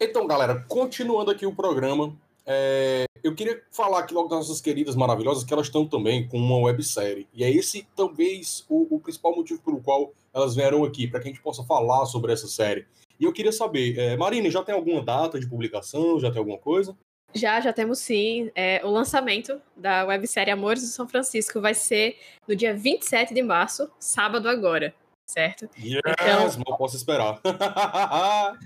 [0.00, 2.16] Então, galera, continuando aqui o programa,
[2.52, 6.36] é, eu queria falar aqui logo das nossas queridas maravilhosas, que elas estão também com
[6.36, 7.28] uma websérie.
[7.32, 11.28] E é esse talvez o, o principal motivo pelo qual elas vieram aqui, para que
[11.28, 12.86] a gente possa falar sobre essa série.
[13.20, 16.18] E eu queria saber, é, Marina, já tem alguma data de publicação?
[16.18, 16.96] Já tem alguma coisa?
[17.32, 18.50] Já, já temos sim.
[18.56, 23.42] É, o lançamento da websérie Amores do São Francisco vai ser no dia 27 de
[23.42, 24.92] março, sábado agora,
[25.28, 25.68] certo?
[25.78, 27.40] Yes, Então- mal posso esperar.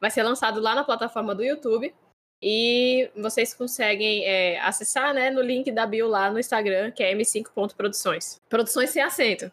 [0.00, 1.92] Vai ser lançado lá na plataforma do YouTube.
[2.42, 7.12] E vocês conseguem é, acessar né, no link da bio lá no Instagram, que é
[7.14, 8.40] m5.produções.
[8.48, 9.50] Produções sem acento.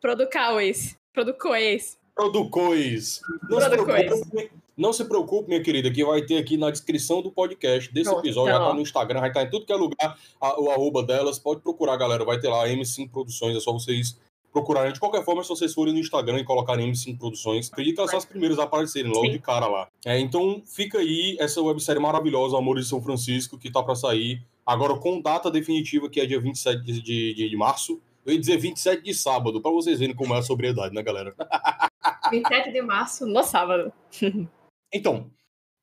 [0.00, 0.96] m5.producoes.
[1.12, 1.98] Producoes.
[2.14, 3.20] Producois.
[3.48, 4.04] Não se, Producois.
[4.06, 8.10] preocupe, não se preocupe, minha querida, que vai ter aqui na descrição do podcast desse
[8.10, 8.50] Pronto, episódio.
[8.50, 8.74] então, já tá ó.
[8.74, 10.18] no Instagram, vai estar em tudo que é lugar.
[10.40, 11.38] a- o arroba delas.
[11.38, 12.24] Pode procurar, galera.
[12.24, 13.56] Vai ter lá M5 Produções.
[13.56, 14.18] É só vocês
[14.52, 14.92] procurarem.
[14.92, 18.10] De qualquer forma, se vocês forem no Instagram e colocarem M5 Produções, acredito que elas
[18.10, 19.32] são as primeiras a aparecerem logo Sim.
[19.32, 19.88] de cara lá.
[20.04, 24.44] É, então, fica aí essa websérie maravilhosa, Amores de São Francisco, que tá pra sair.
[24.64, 28.00] Agora, com data definitiva, que é dia 27 de, de, de março.
[28.24, 31.34] Eu ia dizer 27 de sábado, pra vocês verem como é a sobriedade, né, galera?
[32.30, 33.92] 27 de março, no sábado.
[34.94, 35.30] Então,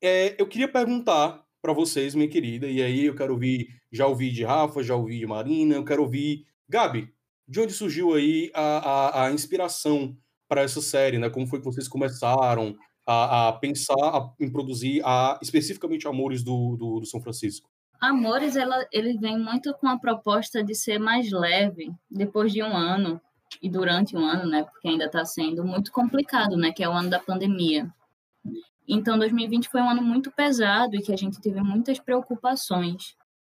[0.00, 4.30] é, eu queria perguntar para vocês, minha querida, e aí eu quero ouvir, já ouvi
[4.30, 6.46] de Rafa, já ouvi de Marina, eu quero ouvir.
[6.68, 7.12] Gabi,
[7.50, 10.16] de onde surgiu aí a, a, a inspiração
[10.48, 11.28] para essa série, né?
[11.28, 15.02] Como foi que vocês começaram a, a pensar em produzir
[15.42, 17.68] especificamente Amores do, do, do São Francisco?
[18.00, 22.76] Amores, ela, ele vem muito com a proposta de ser mais leve depois de um
[22.76, 23.20] ano
[23.60, 24.62] e durante um ano, né?
[24.62, 26.70] Porque ainda está sendo muito complicado, né?
[26.70, 27.92] Que é o ano da pandemia.
[28.86, 33.16] Então, 2020 foi um ano muito pesado e que a gente teve muitas preocupações.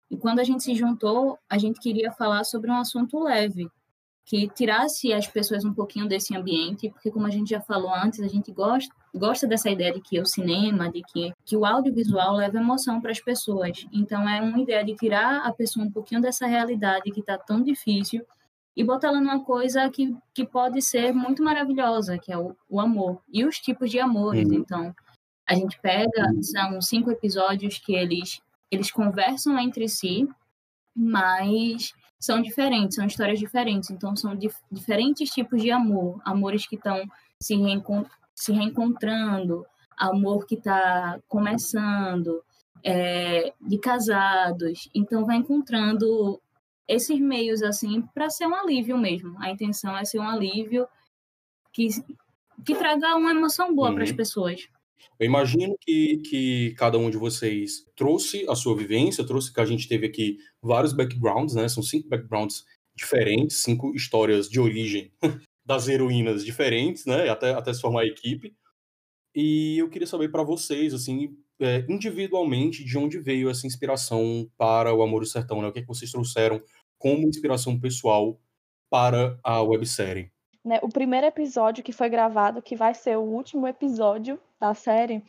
[0.08, 3.68] E quando a gente se juntou, a gente queria falar sobre um assunto leve,
[4.24, 8.20] que tirasse as pessoas um pouquinho desse ambiente, porque como a gente já falou antes,
[8.20, 12.36] a gente gosta gosta dessa ideia de que o cinema, de que, que o audiovisual
[12.36, 13.86] leva emoção para as pessoas.
[13.92, 17.62] Então, é uma ideia de tirar a pessoa um pouquinho dessa realidade que está tão
[17.62, 18.24] difícil
[18.76, 22.80] e botar ela numa coisa que, que pode ser muito maravilhosa, que é o, o
[22.80, 23.20] amor.
[23.32, 24.48] E os tipos de amores.
[24.48, 24.54] Uhum.
[24.54, 24.94] Então,
[25.46, 28.40] a gente pega, são cinco episódios que eles,
[28.70, 30.28] eles conversam entre si,
[30.94, 33.90] mas são diferentes, são histórias diferentes.
[33.90, 36.20] Então, são dif diferentes tipos de amor.
[36.24, 37.02] Amores que estão
[37.40, 38.04] se, reencon
[38.34, 39.66] se reencontrando,
[39.96, 42.44] amor que está começando,
[42.84, 44.90] é, de casados.
[44.94, 46.40] Então, vai encontrando
[46.86, 49.34] esses meios, assim, para ser um alívio mesmo.
[49.40, 50.86] A intenção é ser um alívio
[51.72, 51.88] que,
[52.66, 54.16] que traga uma emoção boa para as Uhum.
[54.16, 54.68] pessoas.
[55.18, 59.64] Eu imagino que, que cada um de vocês trouxe a sua vivência, trouxe que a
[59.64, 61.68] gente teve aqui vários backgrounds, né?
[61.68, 62.64] São cinco backgrounds
[62.96, 65.12] diferentes, cinco histórias de origem
[65.64, 67.28] das heroínas diferentes, né?
[67.28, 68.54] Até, até se formar a equipe.
[69.34, 74.92] E eu queria saber para vocês, assim, é, individualmente, de onde veio essa inspiração para
[74.92, 75.68] o Amor do Sertão, né?
[75.68, 76.60] O que, é que vocês trouxeram
[76.98, 78.40] como inspiração pessoal
[78.90, 80.30] para a websérie?
[80.64, 85.24] né, o primeiro episódio que foi gravado, que vai ser o último episódio da série,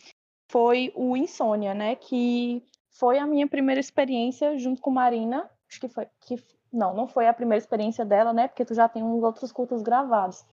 [0.49, 1.95] foi o Insônia, né?
[1.95, 5.49] Que foi a minha primeira experiência junto com Marina.
[5.69, 6.07] Acho que foi.
[6.21, 6.35] Que,
[6.71, 8.47] não, não foi a primeira experiência dela, né?
[8.47, 10.45] Porque tu já tem uns outros cultos gravados.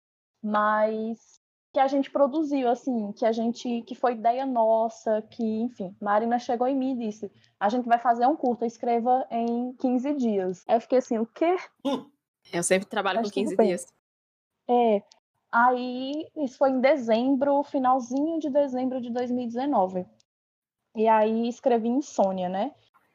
[0.43, 1.41] Mas
[1.73, 3.83] que a gente produziu, assim, que a gente.
[3.83, 7.99] que foi ideia nossa, que, enfim, Marina chegou em mim e disse: a gente vai
[7.99, 10.65] fazer um curta, escreva em 15 dias.
[10.69, 11.57] Aí eu fiquei assim, o quê?
[12.53, 13.67] Eu sempre trabalho Mas com 15 tudo bem.
[13.69, 13.93] dias.
[14.69, 15.03] É.
[15.59, 20.05] Aí, isso foi em dezembro, finalzinho de dezembro de 2019.
[20.95, 22.75] E aí escrevi Insônia, né?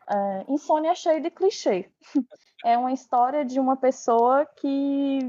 [0.10, 1.92] É, Insônia é de clichê.
[2.64, 5.20] É uma história de uma pessoa que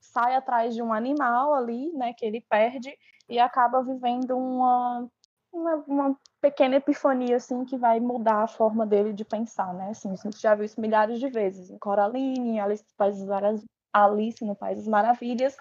[0.00, 2.14] sai atrás de um animal ali, né?
[2.14, 2.96] Que ele perde
[3.28, 5.06] e acaba vivendo uma,
[5.52, 9.90] uma uma, pequena epifania assim que vai mudar a forma dele de pensar, né?
[9.90, 13.62] Assim, a gente já viu isso milhares de vezes em Coraline, Alice País das,
[13.92, 15.56] Alice no País das Maravilhas.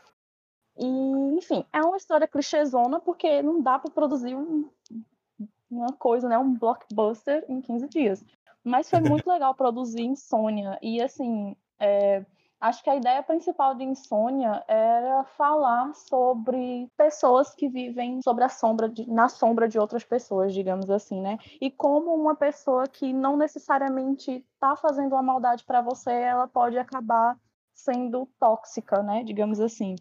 [0.78, 0.86] E,
[1.38, 4.70] enfim, é uma história clichêzona porque não dá para produzir um,
[5.70, 8.26] uma coisa, né, um blockbuster em 15 dias.
[8.64, 12.26] Mas foi muito legal produzir Insônia e assim, é,
[12.60, 18.50] Acho que a ideia principal de Insônia era falar sobre pessoas que vivem sobre a
[18.50, 21.38] sombra de, na sombra de outras pessoas, digamos assim, né?
[21.60, 26.78] E como uma pessoa que não necessariamente está fazendo uma maldade para você, ela pode
[26.78, 27.38] acabar
[27.74, 29.24] sendo tóxica, né?
[29.24, 29.96] Digamos assim.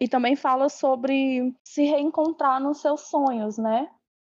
[0.00, 3.88] E também fala sobre se reencontrar nos seus sonhos, né?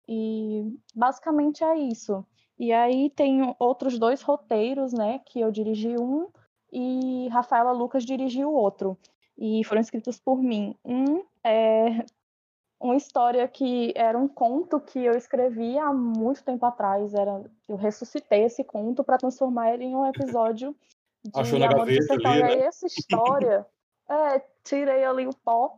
[0.07, 2.25] E basicamente é isso.
[2.59, 5.19] E aí tem outros dois roteiros, né?
[5.25, 6.27] Que eu dirigi um
[6.71, 8.97] e Rafaela Lucas dirigiu o outro.
[9.37, 10.75] E foram escritos por mim.
[10.83, 12.05] Um é
[12.79, 17.13] uma história que era um conto que eu escrevi há muito tempo atrás.
[17.13, 20.75] Era, eu ressuscitei esse conto para transformar ele em um episódio
[21.23, 22.57] de Achou na gaveta ali, né?
[22.57, 23.65] E essa história,
[24.14, 25.78] é, tirei ali o pó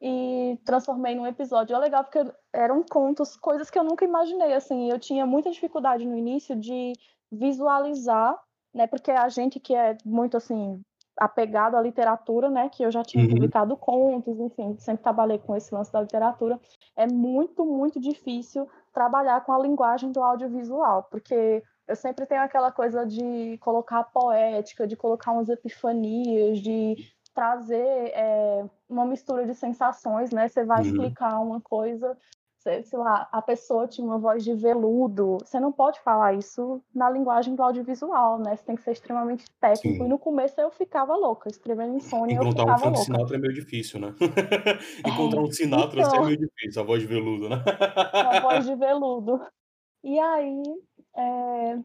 [0.00, 1.74] e transformei num episódio.
[1.74, 4.90] É legal porque eram contos, coisas que eu nunca imaginei, assim.
[4.90, 6.92] Eu tinha muita dificuldade no início de
[7.30, 8.38] visualizar
[8.74, 8.86] né?
[8.86, 10.82] Porque a gente que é muito assim
[11.18, 13.30] apegado à literatura, né, que eu já tinha uhum.
[13.30, 16.58] publicado contos, enfim, sempre trabalhei com esse lance da literatura,
[16.96, 22.72] é muito, muito difícil trabalhar com a linguagem do audiovisual, porque eu sempre tenho aquela
[22.72, 26.96] coisa de colocar poética, de colocar umas epifanias, de
[27.34, 30.48] trazer é, uma mistura de sensações, né?
[30.48, 30.86] Você vai uhum.
[30.86, 32.16] explicar uma coisa
[32.62, 35.38] sei lá, a pessoa tinha uma voz de veludo.
[35.44, 38.54] Você não pode falar isso na linguagem do audiovisual, né?
[38.54, 39.98] Você tem que ser extremamente técnico.
[39.98, 40.04] Sim.
[40.04, 42.34] E no começo eu ficava louca, escrevendo insônia.
[42.34, 44.14] Encontrar um Frank Sinatra é meio difícil, né?
[45.06, 47.62] Encontrar um Sinatra então, é meio difícil, a voz de veludo, né?
[48.12, 49.40] a voz de veludo.
[50.04, 50.62] E aí,
[51.16, 51.78] é...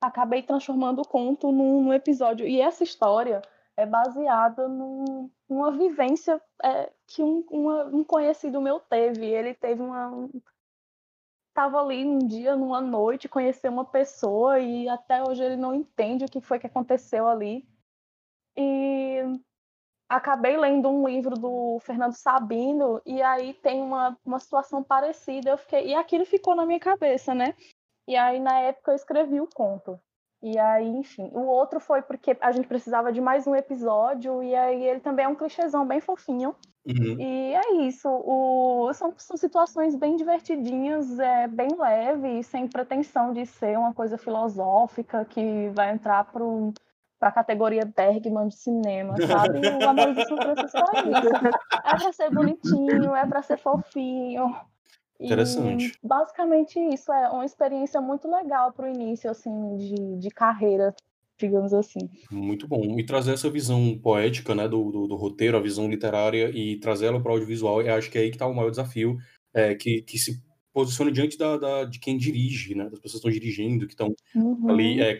[0.00, 2.46] acabei transformando o conto num, num episódio.
[2.46, 3.42] E essa história
[3.76, 9.26] é baseada num, numa vivência é, que um, uma, um conhecido meu teve.
[9.26, 10.28] Ele teve uma.
[11.48, 16.24] Estava ali um dia, numa noite, conheceu uma pessoa e até hoje ele não entende
[16.24, 17.66] o que foi que aconteceu ali.
[18.56, 19.20] E
[20.08, 25.50] acabei lendo um livro do Fernando Sabino e aí tem uma, uma situação parecida.
[25.50, 27.54] Eu fiquei e aquilo ficou na minha cabeça, né?
[28.06, 30.00] E aí na época eu escrevi o conto.
[30.44, 31.30] E aí, enfim.
[31.32, 35.24] O outro foi porque a gente precisava de mais um episódio, e aí ele também
[35.24, 36.54] é um clichêzão bem fofinho.
[36.86, 37.18] Uhum.
[37.18, 38.06] E é isso.
[38.10, 38.92] O...
[38.92, 45.24] São, são situações bem divertidinhas, é, bem leve, sem pretensão de ser uma coisa filosófica
[45.24, 46.44] que vai entrar para
[47.22, 49.60] a categoria Bergman de cinema, sabe?
[49.82, 51.56] O Amor de São Francisco é isso.
[51.72, 54.54] É para ser bonitinho, é para ser fofinho.
[55.24, 55.86] Interessante.
[56.02, 60.94] E, basicamente isso é uma experiência muito legal para o início assim de, de carreira,
[61.38, 62.08] digamos assim.
[62.30, 62.98] Muito bom.
[62.98, 67.20] E trazer essa visão poética, né, do, do, do roteiro, a visão literária e trazê-la
[67.20, 69.16] para o audiovisual, eu acho que é aí que está o maior desafio,
[69.52, 73.28] é, que, que se posiciona diante da, da, de quem dirige, né, das pessoas que
[73.28, 74.68] estão dirigindo, que estão uhum.
[74.68, 75.16] ali, é,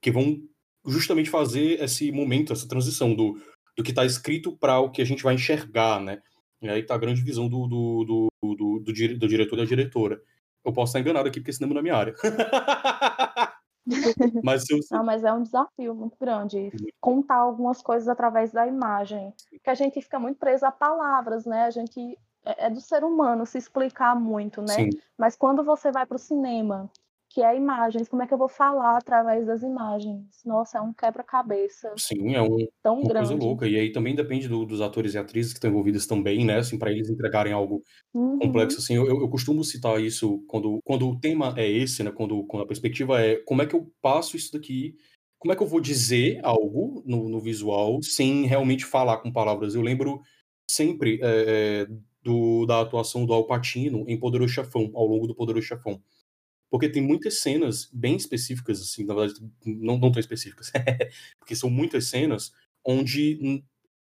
[0.00, 0.42] que vão
[0.86, 3.38] justamente fazer esse momento, essa transição do,
[3.76, 6.18] do que está escrito para o que a gente vai enxergar, né?
[6.64, 8.80] E aí tá a grande visão do, do, do, do, do,
[9.18, 10.22] do diretor e da diretora.
[10.64, 12.14] Eu posso estar enganado aqui, porque cinema não é minha área.
[14.42, 14.78] mas, eu...
[14.90, 19.34] Não, mas é um desafio muito grande contar algumas coisas através da imagem.
[19.62, 21.64] Que a gente fica muito preso a palavras, né?
[21.64, 24.74] A gente é, é do ser humano se explicar muito, né?
[24.74, 24.88] Sim.
[25.18, 26.90] Mas quando você vai para o cinema
[27.34, 28.08] que é imagens.
[28.08, 30.24] Como é que eu vou falar através das imagens?
[30.46, 31.92] Nossa, é um quebra-cabeça.
[31.96, 33.28] Sim, é um, tão uma grande.
[33.28, 33.66] coisa louca.
[33.66, 36.58] E aí também depende do, dos atores e atrizes que estão envolvidos também, né?
[36.58, 37.82] Assim, para eles entregarem algo
[38.14, 38.38] uhum.
[38.38, 38.78] complexo.
[38.78, 42.12] Assim, eu, eu, costumo citar isso quando, quando o tema é esse, né?
[42.12, 44.94] Quando, quando a perspectiva é como é que eu passo isso daqui
[45.40, 49.74] como é que eu vou dizer algo no, no, visual sem realmente falar com palavras?
[49.74, 50.22] Eu lembro
[50.66, 51.86] sempre é,
[52.22, 56.00] do, da atuação do Al Pacino em Poderoso Chefão, ao longo do Poderoso Chefão
[56.74, 60.72] porque tem muitas cenas bem específicas, assim, na verdade, não, não tão específicas,
[61.38, 62.52] porque são muitas cenas
[62.84, 63.62] onde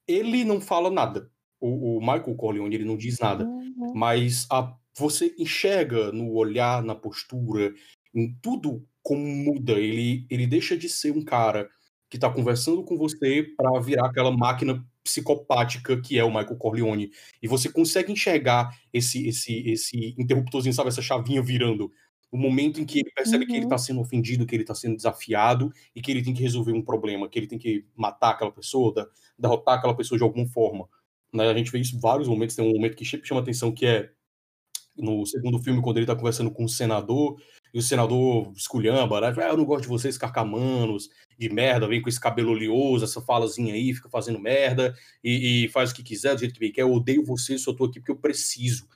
[0.07, 1.29] ele não fala nada.
[1.61, 3.93] O, o Michael Corleone, ele não diz nada, uhum.
[3.93, 7.75] mas a, você enxerga no olhar, na postura,
[8.11, 9.73] em tudo como muda.
[9.73, 11.69] Ele, ele deixa de ser um cara
[12.09, 17.11] que está conversando com você para virar aquela máquina psicopática que é o Michael Corleone.
[17.39, 21.91] E você consegue enxergar esse esse esse interruptorzinho, sabe, essa chavinha virando
[22.31, 23.49] o momento em que ele percebe uhum.
[23.49, 23.79] que ele está uhum.
[23.79, 27.29] sendo ofendido, que ele está sendo desafiado e que ele tem que resolver um problema,
[27.29, 30.87] que ele tem que matar aquela pessoa, derrotar aquela pessoa de alguma forma.
[31.33, 31.49] Né?
[31.49, 32.55] A gente vê isso em vários momentos.
[32.55, 34.11] Tem um momento que chama atenção que é
[34.97, 37.39] no segundo filme, quando ele tá conversando com o senador,
[37.73, 39.33] e o senador esculhamba, né?
[39.37, 43.21] Ah, eu não gosto de vocês carcamanos, de merda, vem com esse cabelo oleoso, essa
[43.21, 46.71] falazinha aí, fica fazendo merda, e, e faz o que quiser, do jeito que bem
[46.71, 48.87] quer, eu odeio vocês, só tô aqui porque eu preciso.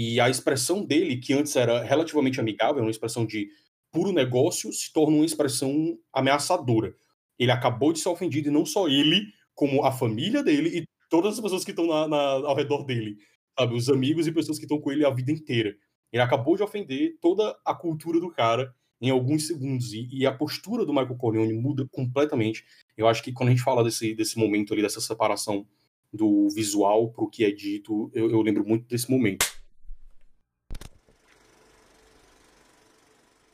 [0.00, 3.48] E a expressão dele, que antes era relativamente amigável, uma expressão de
[3.90, 6.94] puro negócio, se torna uma expressão ameaçadora.
[7.36, 9.26] Ele acabou de ser ofendido, e não só ele,
[9.56, 13.16] como a família dele e todas as pessoas que estão na, na, ao redor dele,
[13.58, 13.74] sabe?
[13.74, 15.74] Os amigos e pessoas que estão com ele a vida inteira.
[16.12, 19.92] Ele acabou de ofender toda a cultura do cara em alguns segundos.
[19.92, 22.64] E, e, a postura do Michael Corleone muda completamente.
[22.96, 25.66] Eu acho que quando a gente fala desse, desse momento ali, dessa separação
[26.12, 29.57] do visual para o que é dito, eu, eu lembro muito desse momento.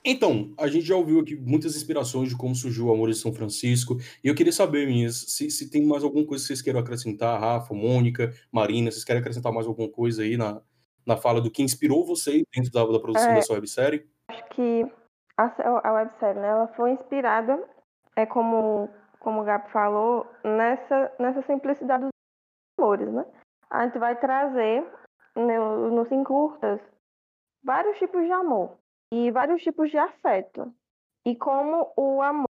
[0.07, 3.32] Então, a gente já ouviu aqui muitas inspirações de como surgiu o Amor de São
[3.32, 3.96] Francisco.
[4.22, 7.40] E eu queria saber, minhas, se, se tem mais alguma coisa que vocês queiram acrescentar,
[7.40, 10.61] Rafa, Mônica, Marina, vocês querem acrescentar mais alguma coisa aí na,
[11.07, 14.07] na fala do que inspirou vocês dentro da, da produção é, dessa websérie?
[14.28, 14.86] Acho que
[15.38, 17.59] a, a websérie, né, ela foi inspirada,
[18.14, 18.90] é como,
[19.20, 22.11] como o Gabi falou, nessa, nessa simplicidade dos
[22.78, 23.24] amores, né?
[23.70, 24.84] A gente vai trazer
[25.34, 26.78] no, nos encurtas
[27.64, 28.84] vários tipos de amor
[29.15, 30.75] e vários tipos de afeto.
[31.25, 32.49] E como o amor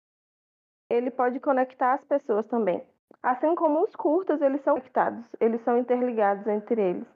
[0.91, 2.83] ele pode conectar as pessoas também.
[3.23, 7.07] Assim como os curtas, eles são conectados, eles são interligados entre eles.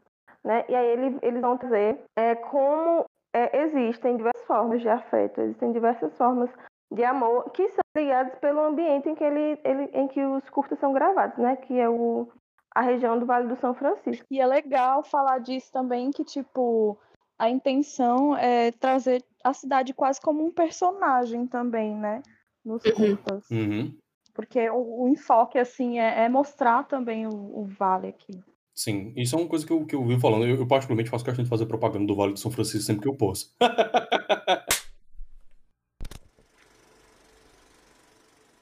[0.44, 0.64] Né?
[0.70, 5.74] E aí ele, eles vão dizer é, como é, existem diversas formas de afeto, existem
[5.74, 6.50] diversas formas
[6.94, 10.80] de amor que são ligadas pelo ambiente em que, ele, ele, em que os curtas
[10.80, 11.56] são gravados, né?
[11.58, 12.30] Que é o,
[12.74, 14.26] a região do Vale do São Francisco.
[14.32, 16.98] E é legal falar disso também, que, tipo,
[17.40, 22.22] a intenção é trazer a cidade quase como um personagem também, né?
[22.64, 22.94] Nos uhum.
[22.94, 23.50] curtas.
[23.50, 23.96] Uhum.
[24.34, 28.34] Porque o, o, enfoque, assim, é, é mostrar também o, o, vale aqui.
[28.74, 30.46] Sim, isso é uma coisa que eu, que eu vi falando.
[30.46, 33.08] Eu, eu, particularmente, faço questão de fazer propaganda do Vale do São Francisco sempre que
[33.08, 33.54] eu posso.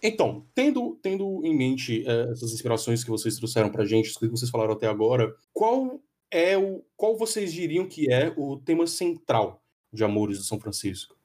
[0.04, 4.50] Então, tendo, tendo em mente é, essas inspirações que vocês trouxeram pra gente, que vocês
[4.50, 6.02] falaram até agora, qual
[6.32, 9.61] é o qual vocês diriam que é o tema central
[9.92, 11.16] de Amores do São Francisco?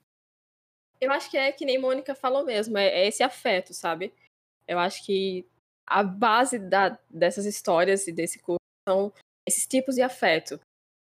[1.01, 4.13] Eu acho que é que nem Mônica falou mesmo, é, é esse afeto, sabe?
[4.67, 5.47] Eu acho que
[5.87, 8.59] a base da, dessas histórias e desse curso
[8.89, 9.13] são
[9.47, 10.59] esses tipos de afeto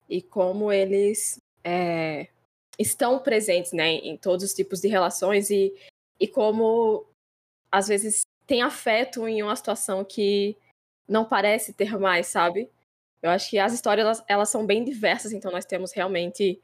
[0.08, 2.28] e como eles é,
[2.78, 5.74] estão presentes né, em todos os tipos de relações e,
[6.20, 7.04] e como
[7.72, 10.56] às vezes tem afeto em uma situação que
[11.08, 12.70] não parece ter mais, sabe?
[13.20, 16.60] Eu acho que as histórias elas, elas são bem diversas, então nós temos realmente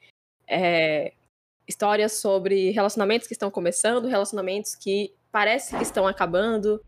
[0.47, 1.13] é,
[1.67, 6.81] histórias sobre relacionamentos que estão começando, relacionamentos que parece que estão acabando,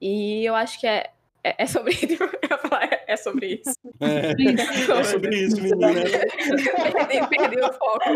[0.00, 1.10] e eu acho que é,
[1.42, 1.92] é, é sobre
[3.06, 3.78] é, é sobre isso.
[4.00, 5.92] É, é sobre isso, menina.
[7.08, 8.10] perdi, perdi o foco.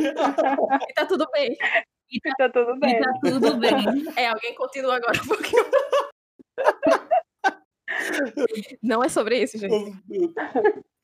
[0.89, 1.57] E tá tudo bem.
[2.11, 2.97] E tá, tá tudo bem.
[2.97, 3.73] E tá tudo bem.
[4.17, 5.65] É, alguém continua agora um pouquinho.
[8.83, 9.93] Não é sobre isso, gente.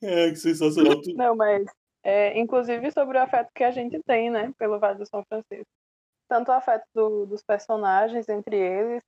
[0.02, 1.00] É, que sensacional.
[1.14, 1.64] Não, mas
[2.06, 5.66] é, inclusive sobre o afeto que a gente tem, né, pelo Vale do São Francisco.
[6.28, 9.02] Tanto o afeto do, dos personagens entre eles,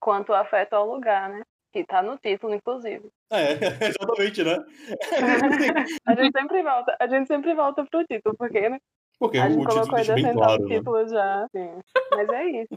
[0.00, 1.42] quanto o afeto ao lugar, né?
[1.72, 3.08] Que tá no título, inclusive.
[3.30, 3.52] É,
[3.86, 4.56] exatamente, né?
[6.04, 8.78] a gente sempre volta, a gente sempre volta pro título, porque né,
[9.22, 10.76] porque a gente o colocou ainda bem claro, né?
[10.76, 11.46] título já.
[11.54, 11.70] Sim.
[12.10, 12.74] Mas é isso.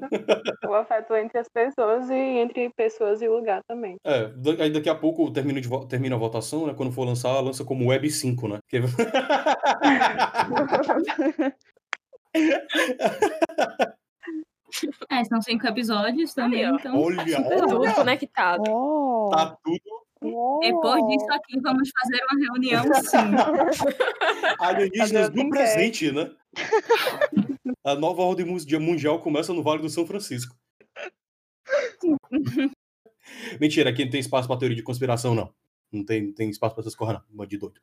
[0.69, 3.95] o afeto entre as pessoas e entre pessoas e lugar também.
[4.05, 6.75] É, aí daqui a pouco termina, de, termina a votação, né?
[6.75, 8.59] Quando for lançar, lança como Web 5, né?
[8.69, 8.81] Que...
[15.09, 17.01] É, são cinco episódios também, então.
[17.01, 18.63] Olha, tá tudo conectado.
[18.67, 19.29] Oh.
[19.31, 23.17] Tá tudo depois disso aqui, vamos fazer uma reunião, sim.
[24.59, 26.31] Alienígenas do presente, né?
[27.83, 30.55] A nova ordem mundial começa no Vale do São Francisco.
[33.59, 35.53] Mentira, aqui não tem espaço pra teoria de conspiração, não.
[35.91, 37.45] Não tem, tem espaço pra essas coisas, não.
[37.45, 37.79] de doido.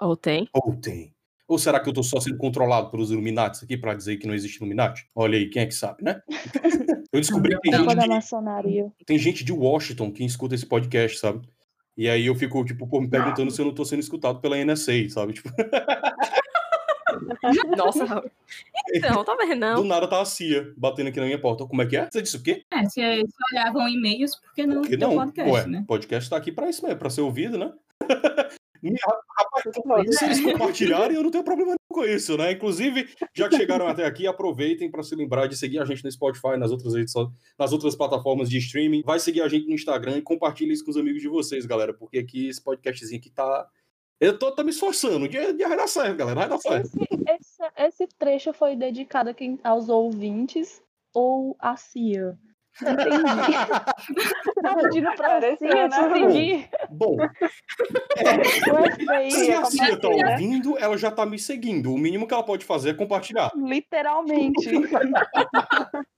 [0.00, 0.48] Ou tem.
[0.52, 1.14] Ou tem.
[1.50, 4.34] Ou será que eu tô só sendo controlado pelos Illuminati aqui para dizer que não
[4.34, 5.04] existe Illuminati?
[5.16, 6.22] Olha aí, quem é que sabe, né?
[7.12, 8.24] Eu descobri que tem gente, de,
[9.04, 11.40] tem gente de Washington que escuta esse podcast, sabe?
[11.96, 14.56] E aí eu fico, tipo, pô, me perguntando se eu não tô sendo escutado pela
[14.64, 15.32] NSA, sabe?
[15.32, 15.50] Tipo...
[17.76, 18.22] Nossa,
[18.94, 19.82] então, tá vendo, não?
[19.82, 21.66] Do nada tá a CIA batendo aqui na minha porta.
[21.66, 22.08] Como é que é?
[22.08, 22.62] Você disse o quê?
[22.70, 24.82] É, se, se olhavam e-mails, por que não?
[24.82, 25.84] Porque não, podcast, Ué, né?
[25.88, 27.72] podcast tá aqui pra isso mesmo, pra ser ouvido, né?
[28.82, 32.52] Rapaz, se eles compartilharem, eu não tenho problema com isso, né?
[32.52, 36.10] Inclusive, já que chegaram até aqui, aproveitem para se lembrar de seguir a gente no
[36.10, 37.12] Spotify, nas outras redes,
[37.58, 39.02] nas outras plataformas de streaming.
[39.02, 41.92] Vai seguir a gente no Instagram e compartilhe isso com os amigos de vocês, galera,
[41.92, 43.68] porque aqui esse podcastzinho aqui tá
[44.18, 45.28] Eu tô, tô me esforçando.
[45.28, 46.40] De, de vai dar certo, galera.
[46.40, 46.86] Vai dar certo.
[46.86, 52.38] Esse, esse, esse trecho foi dedicado a quem, aos ouvintes ou a Cia?
[52.82, 53.52] Não entendi.
[54.62, 55.88] tá pedindo pra Cia, né?
[55.88, 56.68] não entendi.
[56.90, 57.16] Bom,
[58.16, 60.32] FBI, se a Cia tá né?
[60.32, 61.92] ouvindo, ela já tá me seguindo.
[61.92, 63.50] O mínimo que ela pode fazer é compartilhar.
[63.54, 64.70] Literalmente.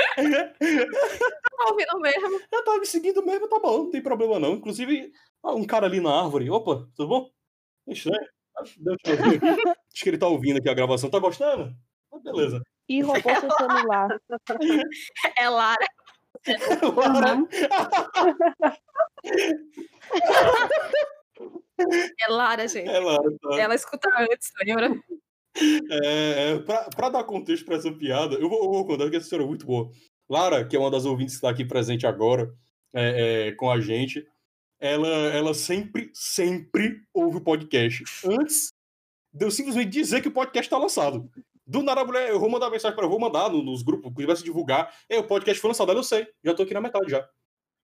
[0.00, 2.40] Tá ouvindo mesmo?
[2.50, 4.54] Ela tá me seguindo mesmo, tá bom, não tem problema não.
[4.54, 6.48] Inclusive, ah, um cara ali na árvore.
[6.48, 7.30] Opa, tudo bom?
[7.86, 8.26] É Estranho.
[8.78, 9.68] Deixa eu ver.
[9.68, 11.10] Acho que ele tá ouvindo aqui a gravação.
[11.10, 11.74] Tá gostando?
[12.12, 12.62] Ah, beleza.
[12.88, 14.08] E roubou seu celular.
[15.36, 15.86] É Lara.
[16.46, 17.48] Uhum.
[21.78, 22.88] É Lara, gente.
[22.88, 23.58] Ela, tá.
[23.58, 24.92] Ela escuta antes, lembra?
[25.90, 29.16] É, é, pra, pra dar contexto pra essa piada, eu vou, eu vou contar que
[29.16, 29.90] essa história é muito boa.
[30.28, 32.54] Lara, que é uma das ouvintes que está aqui presente agora
[32.92, 34.26] é, é, com a gente,
[34.78, 38.04] ela, ela sempre, sempre ouve o podcast.
[38.24, 38.72] Antes
[39.32, 41.30] de eu simplesmente dizer que o podcast está lançado.
[41.70, 44.12] Do nada, a mulher, eu vou mandar mensagem para ela, vou mandar no- nos grupos,
[44.12, 44.92] que vai se divulgar.
[45.08, 47.24] É, o podcast foi lançado, eu sei, já tô aqui na metade já.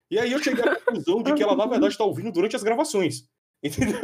[0.09, 2.63] E aí eu cheguei à conclusão de que ela, na verdade, está ouvindo durante as
[2.63, 3.27] gravações.
[3.63, 3.99] Entendeu?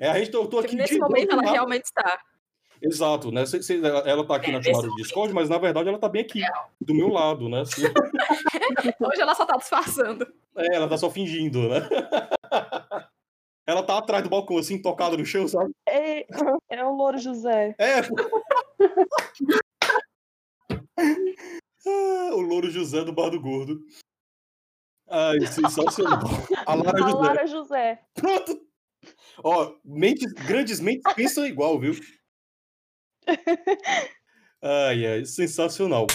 [0.00, 2.18] É, a gente, eu tô aqui Nesse momento ela realmente está.
[2.80, 3.44] Exato, né?
[3.46, 6.22] Cê- cê- ela- tá aqui na chamada do Discord, mas na verdade ela tá bem
[6.22, 6.42] aqui,
[6.80, 7.62] do meu lado, né?
[9.00, 10.26] Hoje ela só tá disfarçando.
[10.56, 11.80] é, ela tá só fingindo, né?
[13.66, 15.72] Ela tá atrás do balcão, assim, tocada no chão, sabe?
[15.88, 16.26] É,
[16.70, 17.74] é o Louro José.
[17.78, 18.00] É.
[21.88, 23.80] Ah, o Louro José do Bar do Gordo.
[25.08, 26.20] Ai, sensacional.
[26.66, 27.16] A Lara A José.
[27.16, 28.00] Lara José.
[28.14, 28.66] Pronto.
[29.42, 31.94] Ó, mentes, grandes mentes pensam igual, viu?
[34.62, 36.06] Ai, ai, sensacional.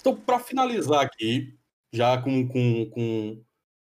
[0.00, 1.58] Então, para finalizar aqui,
[1.92, 3.44] já com, com, com,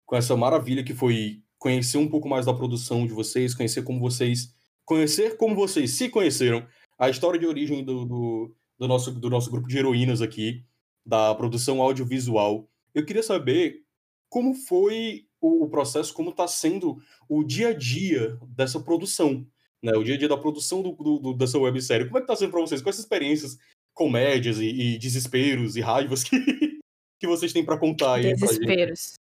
[0.06, 4.00] com essa maravilha que foi conhecer um pouco mais da produção de vocês, conhecer como
[4.00, 4.54] vocês.
[4.86, 6.66] Conhecer como vocês se conheceram,
[7.00, 10.64] a história de origem do, do, do nosso, do nosso grupo de heroínas aqui,
[11.04, 12.70] da produção audiovisual.
[12.94, 13.82] Eu queria saber
[14.30, 16.98] como foi o, processo, como está sendo
[17.28, 19.46] o dia a dia dessa produção,
[19.82, 19.94] né?
[19.96, 22.06] O dia a dia da produção do, do- dessa websérie.
[22.06, 22.82] Como é que está sendo para vocês?
[22.82, 23.58] Quais experiências,
[23.94, 26.38] comédias e, e desesperos e raivas que,
[27.20, 28.34] que vocês têm para contar aí?
[28.34, 29.14] Desesperos.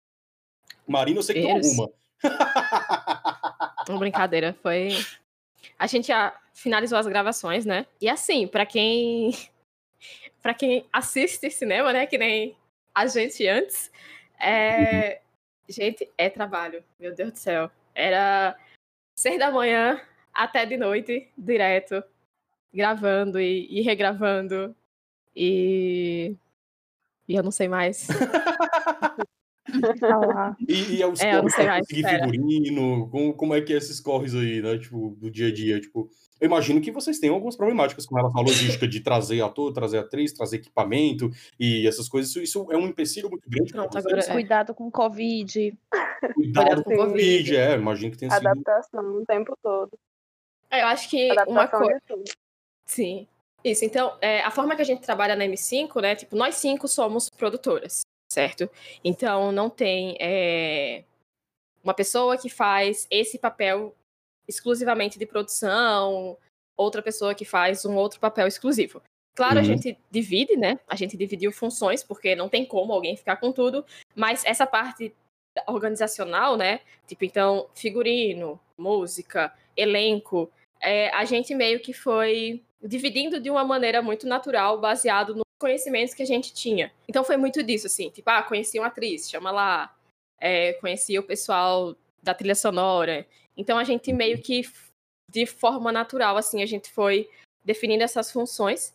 [0.86, 1.78] Marina, eu sei que tem Desesperos.
[1.78, 2.02] alguma.
[3.88, 4.56] Uma brincadeira.
[4.62, 4.90] Foi.
[5.78, 7.86] A gente já finalizou as gravações, né?
[8.00, 9.32] E assim, pra quem.
[10.42, 12.06] pra quem assiste cinema, né?
[12.06, 12.56] Que nem
[12.94, 13.90] a gente antes.
[14.38, 15.20] É...
[15.68, 16.84] Gente, é trabalho.
[16.98, 17.70] Meu Deus do céu.
[17.94, 18.56] Era
[19.16, 20.00] seis da manhã
[20.34, 22.02] até de noite, direto.
[22.72, 24.74] Gravando e, e regravando.
[25.34, 26.36] E.
[27.28, 28.08] E eu não sei mais.
[29.98, 30.56] Tá.
[30.68, 33.76] E, e é os É, corres sei pra conseguir figurino, como, como é que é
[33.76, 34.78] esses corres aí, né?
[34.78, 36.10] Tipo, do dia a dia, tipo...
[36.40, 39.98] Eu imagino que vocês tenham algumas problemáticas com relação à logística de trazer ator, trazer
[39.98, 42.30] atriz, trazer equipamento e essas coisas.
[42.30, 44.04] Isso, isso é um empecilho muito grande para vocês.
[44.04, 44.32] agora é.
[44.32, 45.78] Cuidado com Covid.
[46.34, 47.56] Cuidado com com o Covid, Covid.
[47.56, 47.74] é.
[47.76, 48.44] Imagino que tenha sido...
[48.44, 49.96] Adaptação o tempo todo.
[50.72, 52.00] Eu acho que uma Adaptação coisa.
[52.00, 52.30] de tudo.
[52.86, 53.28] Sim.
[53.64, 56.16] Isso, então, é, a forma que a gente trabalha na M5, né?
[56.16, 58.02] Tipo, nós cinco somos produtoras,
[58.32, 58.68] certo?
[59.04, 61.04] Então, não tem é,
[61.84, 63.94] uma pessoa que faz esse papel
[64.48, 66.36] exclusivamente de produção,
[66.76, 69.02] outra pessoa que faz um outro papel exclusivo.
[69.34, 69.66] Claro, a Uhum.
[69.66, 70.78] gente divide, né?
[70.86, 75.14] A gente dividiu funções, porque não tem como alguém ficar com tudo, mas essa parte
[75.66, 76.80] organizacional, né?
[77.06, 84.02] Tipo, então, figurino, música, elenco, é, a gente meio que foi dividindo de uma maneira
[84.02, 86.92] muito natural, baseado conhecimentos que a gente tinha.
[87.08, 89.96] Então foi muito disso, assim, tipo, ah, conheci uma atriz, chama lá,
[90.40, 93.24] é, conheci o pessoal da trilha sonora.
[93.56, 94.62] Então a gente meio que,
[95.30, 97.30] de forma natural, assim, a gente foi
[97.64, 98.92] definindo essas funções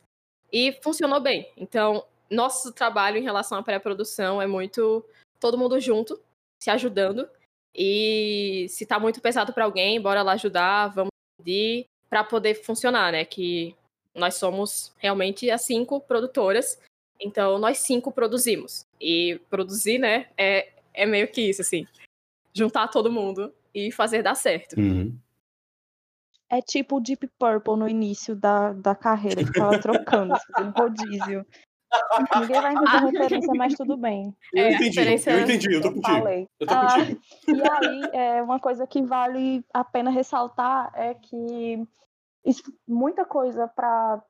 [0.52, 1.50] e funcionou bem.
[1.56, 5.06] Então, nosso trabalho em relação à pré-produção é muito
[5.40, 6.22] todo mundo junto,
[6.62, 7.30] se ajudando.
[7.74, 13.12] E se tá muito pesado para alguém, bora lá ajudar, vamos pedir para poder funcionar,
[13.14, 13.24] né?
[13.24, 13.74] Que
[14.18, 16.80] nós somos realmente as cinco produtoras,
[17.20, 18.86] então nós cinco produzimos.
[19.00, 21.86] E produzir, né, é, é meio que isso, assim,
[22.54, 24.78] juntar todo mundo e fazer dar certo.
[24.78, 25.16] Uhum.
[26.50, 31.46] É tipo o Deep Purple no início da, da carreira, que tava trocando, fazendo rodízio.
[32.40, 34.36] Ninguém vai entender a referência, mas tudo bem.
[34.54, 36.08] Eu É, entendi, eu entendi, eu tô contigo.
[36.08, 36.48] falei.
[36.60, 37.22] Eu tô Ah, contigo.
[37.48, 41.86] e aí, é, uma coisa que vale a pena ressaltar é que
[42.88, 44.24] muita coisa para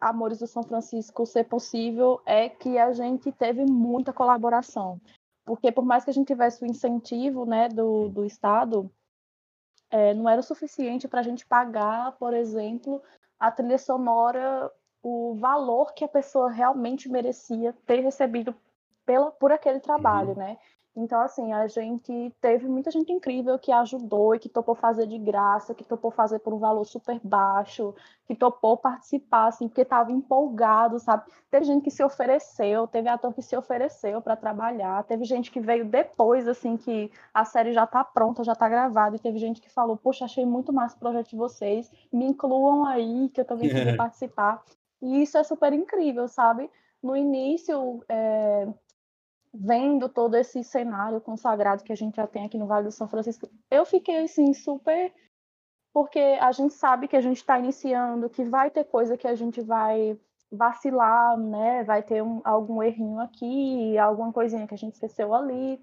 [0.00, 5.00] Amores do São Francisco ser possível é que a gente teve muita colaboração.
[5.44, 8.90] Porque por mais que a gente tivesse o incentivo né, do, do Estado,
[9.90, 13.02] é, não era o suficiente para a gente pagar, por exemplo,
[13.38, 14.70] a trilha sonora,
[15.02, 18.54] o valor que a pessoa realmente merecia ter recebido
[19.04, 20.58] pela, por aquele trabalho, né?
[20.96, 25.18] Então, assim, a gente teve muita gente incrível que ajudou e que topou fazer de
[25.18, 27.92] graça, que topou fazer por um valor super baixo,
[28.26, 31.24] que topou participar, assim, porque estava empolgado, sabe?
[31.50, 35.60] Teve gente que se ofereceu, teve ator que se ofereceu para trabalhar, teve gente que
[35.60, 39.60] veio depois, assim, que a série já está pronta, já está gravada, e teve gente
[39.60, 43.44] que falou, poxa, achei muito massa o projeto de vocês, me incluam aí, que eu
[43.44, 44.62] também queria participar.
[45.02, 46.70] E isso é super incrível, sabe?
[47.02, 48.68] No início, é
[49.54, 53.06] vendo todo esse cenário consagrado que a gente já tem aqui no Vale do São
[53.08, 55.12] Francisco, eu fiquei assim super
[55.94, 59.34] porque a gente sabe que a gente está iniciando, que vai ter coisa que a
[59.36, 60.18] gente vai
[60.50, 61.84] vacilar, né?
[61.84, 65.80] Vai ter um, algum errinho aqui, alguma coisinha que a gente esqueceu ali,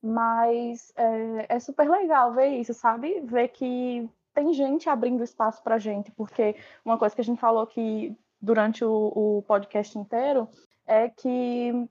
[0.00, 3.20] mas é, é super legal ver isso, sabe?
[3.22, 6.54] Ver que tem gente abrindo espaço para gente, porque
[6.84, 10.48] uma coisa que a gente falou aqui durante o, o podcast inteiro
[10.86, 11.88] é que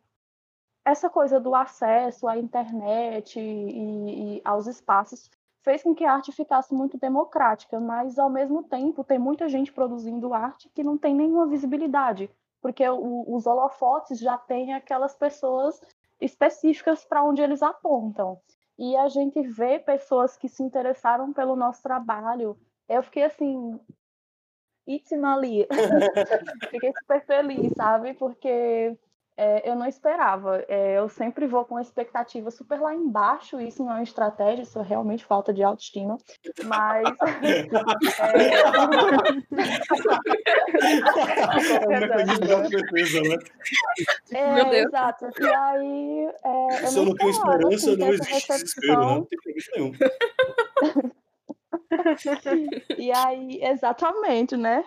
[0.88, 5.30] essa coisa do acesso à internet e, e, aos espaços
[5.62, 9.74] fez com que a arte ficasse muito democrática, mas ao mesmo tempo tem muita gente
[9.74, 12.32] produzindo arte que não tem nenhuma visibilidade,
[12.62, 15.82] porque o, os holofotes já têm aquelas pessoas
[16.22, 18.40] específicas para onde eles apontam.
[18.80, 22.58] E a gente vê pessoas que se interessaram pelo nosso trabalho.
[22.88, 23.78] Eu fiquei assim,
[24.88, 25.68] Itzimali.
[26.72, 28.14] fiquei super feliz, sabe?
[28.14, 28.98] Porque
[29.38, 30.66] é, eu não esperava.
[30.68, 34.64] É, eu sempre vou com uma expectativa super lá embaixo, isso não é uma estratégia,
[34.64, 36.18] isso é realmente falta de autoestima.
[36.66, 37.04] Mas.
[41.88, 42.00] é,
[43.22, 43.38] né?
[44.34, 44.88] É, Meu Deus.
[44.88, 45.30] exato.
[45.40, 46.32] E aí.
[46.44, 49.06] É, eu Se eu não tenho esperança, assim, não existe desespero, né?
[49.06, 49.40] Não tem
[49.76, 49.92] nenhum.
[52.98, 54.84] e aí, exatamente, né?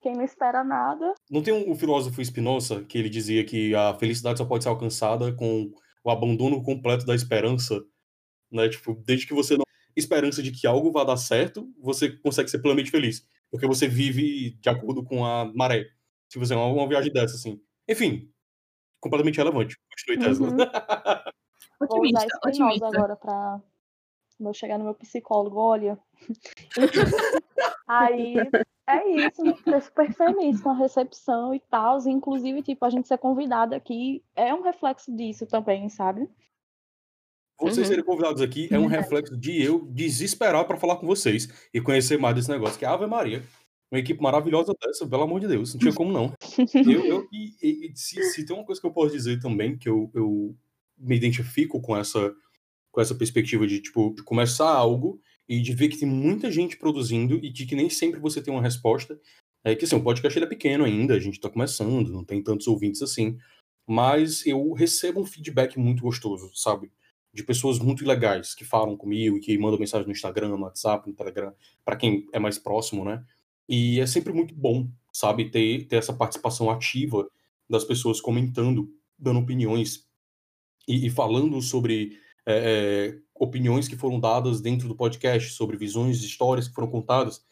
[0.00, 1.14] Quem não espera nada.
[1.30, 4.70] Não tem um, um filósofo Spinoza que ele dizia que a felicidade só pode ser
[4.70, 5.70] alcançada com
[6.04, 7.82] o abandono completo da esperança,
[8.50, 8.68] né?
[8.68, 9.64] Tipo, desde que você não
[9.96, 14.50] esperança de que algo vá dar certo, você consegue ser plenamente feliz, porque você vive
[14.60, 15.86] de acordo com a maré.
[16.28, 17.60] Se você é uma, uma viagem dessa assim.
[17.88, 18.30] Enfim,
[19.00, 19.76] completamente relevante.
[19.90, 20.48] Continue Tesla.
[20.50, 20.56] Uhum.
[21.88, 22.86] Vou usar otimista.
[22.86, 23.60] agora para
[24.40, 25.98] vou chegar no meu psicólogo, olha.
[27.86, 28.34] Aí
[28.88, 29.54] é isso, né?
[29.54, 31.98] Fiquei super feliz com a recepção e tal.
[32.06, 36.28] Inclusive, tipo, a gente ser convidada aqui é um reflexo disso também, sabe?
[37.58, 37.84] Vocês uhum.
[37.84, 42.18] serem convidados aqui é um reflexo de eu desesperar para falar com vocês e conhecer
[42.18, 43.42] mais desse negócio, que é a Ave Maria.
[43.90, 46.34] Uma equipe maravilhosa dessa, pelo amor de Deus, não tinha como não.
[46.74, 49.88] Eu, eu e, e se, se, tem uma coisa que eu posso dizer também, que
[49.88, 50.54] eu, eu
[50.98, 52.34] me identifico com essa,
[52.90, 56.76] com essa perspectiva de, tipo, de começar algo e de ver que tem muita gente
[56.76, 59.18] produzindo e de que nem sempre você tem uma resposta.
[59.64, 62.66] É que assim, o podcast é pequeno ainda, a gente está começando, não tem tantos
[62.66, 63.36] ouvintes assim,
[63.86, 66.90] mas eu recebo um feedback muito gostoso, sabe?
[67.32, 71.14] De pessoas muito legais que falam comigo, que mandam mensagem no Instagram, no WhatsApp, no
[71.14, 71.52] Telegram,
[71.84, 73.24] para quem é mais próximo, né?
[73.68, 77.28] E é sempre muito bom, sabe, ter, ter essa participação ativa
[77.68, 78.88] das pessoas comentando,
[79.18, 80.06] dando opiniões
[80.86, 86.68] e, e falando sobre é, opiniões que foram dadas dentro do podcast, sobre visões, histórias
[86.68, 87.44] que foram contadas.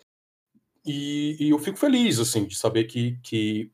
[0.87, 3.73] E, e eu fico feliz, assim, de saber que, que,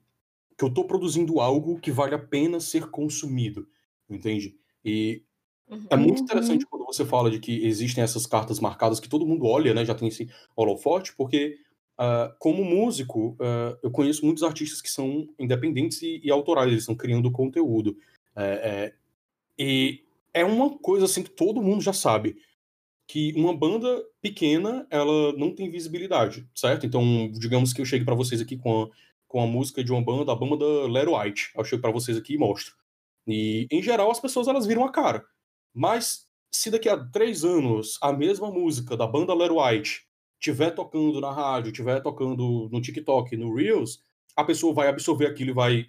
[0.56, 3.68] que eu estou produzindo algo que vale a pena ser consumido,
[4.08, 4.56] entende?
[4.84, 5.22] E
[5.68, 5.86] uhum.
[5.90, 6.70] é muito interessante uhum.
[6.70, 9.84] quando você fala de que existem essas cartas marcadas que todo mundo olha, né?
[9.84, 11.58] Já tem esse holofote, porque
[12.00, 16.84] Uh, como músico, uh, eu conheço muitos artistas que são independentes e, e autorais, eles
[16.84, 17.94] estão criando conteúdo.
[18.34, 18.94] É, é,
[19.58, 20.02] e
[20.34, 22.36] é uma coisa assim que todo mundo já sabe
[23.10, 26.86] que uma banda pequena ela não tem visibilidade, certo?
[26.86, 28.88] Então, digamos que eu chegue para vocês aqui com a,
[29.26, 31.50] com a música de uma banda, a banda Lero White.
[31.56, 32.72] Eu chego para vocês aqui e mostro.
[33.26, 35.24] E, em geral, as pessoas elas viram a cara.
[35.74, 40.02] Mas, se daqui a três anos a mesma música da banda Lero White
[40.38, 44.04] tiver tocando na rádio, tiver tocando no TikTok, no Reels,
[44.36, 45.86] a pessoa vai absorver aquilo e vai,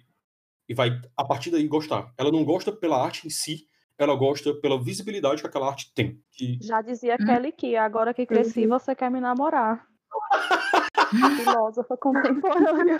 [0.68, 2.12] e vai, a partir daí, gostar.
[2.18, 3.66] Ela não gosta pela arte em si,
[4.02, 6.20] ela gosta pela visibilidade que aquela arte tem.
[6.30, 6.58] Que...
[6.60, 7.24] Já dizia hum.
[7.24, 9.86] Kelly que agora que cresci, você quer me namorar.
[11.44, 12.98] Filósofa contemporânea.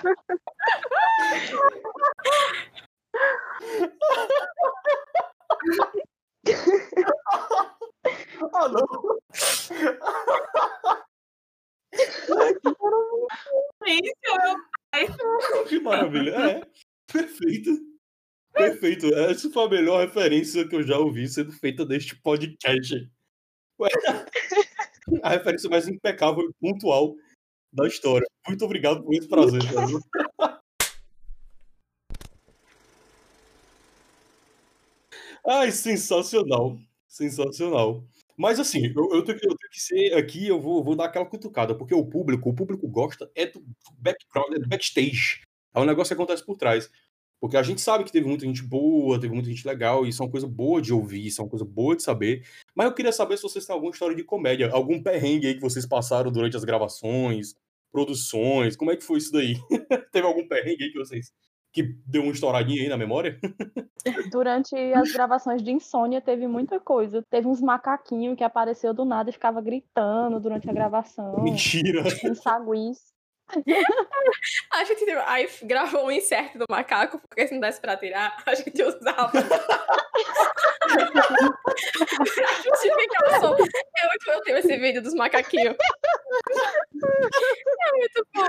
[8.52, 8.86] ah, não.
[15.68, 16.30] Que maravilha.
[16.30, 16.62] É,
[17.10, 17.91] perfeito.
[18.52, 19.06] Perfeito.
[19.14, 23.10] Essa foi a melhor referência que eu já ouvi sendo feita neste podcast.
[25.22, 27.16] A referência mais impecável e pontual
[27.72, 28.26] da história.
[28.46, 29.60] Muito obrigado por esse prazer.
[35.44, 36.78] Ai, sensacional.
[37.08, 38.04] Sensacional.
[38.36, 41.26] Mas assim, eu, eu, tenho, eu, tenho, que ser aqui, eu vou, vou dar aquela
[41.26, 43.62] cutucada, porque o público, o público gosta é do
[43.98, 45.42] background, é do backstage.
[45.74, 46.90] É um negócio que acontece por trás.
[47.42, 50.22] Porque a gente sabe que teve muita gente boa, teve muita gente legal, e isso
[50.22, 52.46] é uma coisa boa de ouvir, isso é uma coisa boa de saber.
[52.72, 55.60] Mas eu queria saber se vocês têm alguma história de comédia, algum perrengue aí que
[55.60, 57.56] vocês passaram durante as gravações,
[57.90, 59.56] produções, como é que foi isso daí?
[60.12, 61.32] teve algum perrengue aí que vocês
[61.72, 63.40] que deu uma estouradinha aí na memória?
[64.30, 67.24] Durante as gravações de Insônia teve muita coisa.
[67.28, 71.42] Teve uns macaquinhos que apareceu do nada e ficava gritando durante a gravação.
[71.42, 72.04] Mentira!
[72.24, 73.11] Uns saguis.
[74.70, 78.54] A gente aí gravou um inserto do macaco, porque se não desse pra tirar, a
[78.54, 79.32] gente usava.
[82.64, 83.56] Justificação.
[84.02, 85.76] Eu, eu tenho esse vídeo dos macaquinhos.
[87.80, 88.44] É muito bom.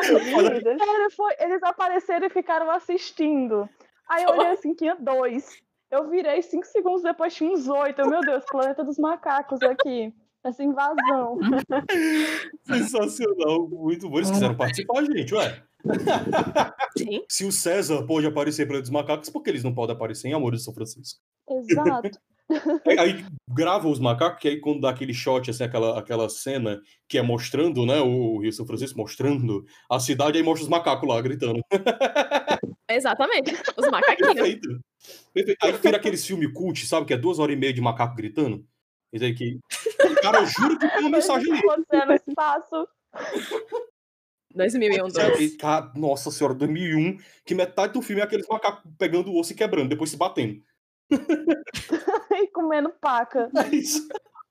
[1.15, 3.69] foi, eles apareceram e ficaram assistindo.
[4.09, 5.61] Aí eu olhei assim, tinha dois.
[5.91, 8.09] Eu virei cinco segundos depois, tinha uns oito.
[8.09, 10.11] Meu Deus, planeta dos macacos aqui
[10.43, 11.39] essa invasão.
[12.65, 14.17] Sensacional, muito bom.
[14.17, 15.63] Eles quiseram participar, gente, ué.
[16.97, 17.23] Sim.
[17.29, 20.33] Se o César pode aparecer para os macacos, por que eles não podem aparecer em
[20.33, 21.19] Amores de São Francisco?
[21.49, 22.11] Exato.
[22.85, 26.79] Aí, aí grava os macacos, que aí quando dá aquele shot, assim, aquela, aquela cena
[27.07, 31.07] que é mostrando, né, o Rio São Francisco mostrando a cidade, aí mostra os macacos
[31.07, 31.61] lá gritando.
[32.87, 34.33] Exatamente, os macaquinhos.
[34.33, 34.79] Perfeito.
[35.33, 35.57] Perfeito.
[35.63, 38.63] Aí vira aqueles filme cult, sabe, que é duas horas e meia de macaco gritando.
[39.13, 39.59] Isso aqui.
[40.21, 41.61] Cara, eu juro que tem uma mensagem ali.
[41.61, 42.87] Você no espaço.
[44.55, 45.57] 2001, 2.
[45.95, 49.89] Nossa senhora, 2001, que metade do filme é aqueles macacos pegando o osso e quebrando,
[49.89, 50.61] depois se batendo.
[52.31, 53.49] e comendo paca.
[53.71, 54.07] É isso.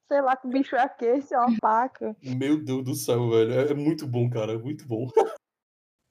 [0.08, 2.14] Sei lá que bicho é aquele, se é uma paca.
[2.22, 3.52] Meu Deus do céu, velho.
[3.52, 4.52] É muito bom, cara.
[4.52, 5.08] É muito bom.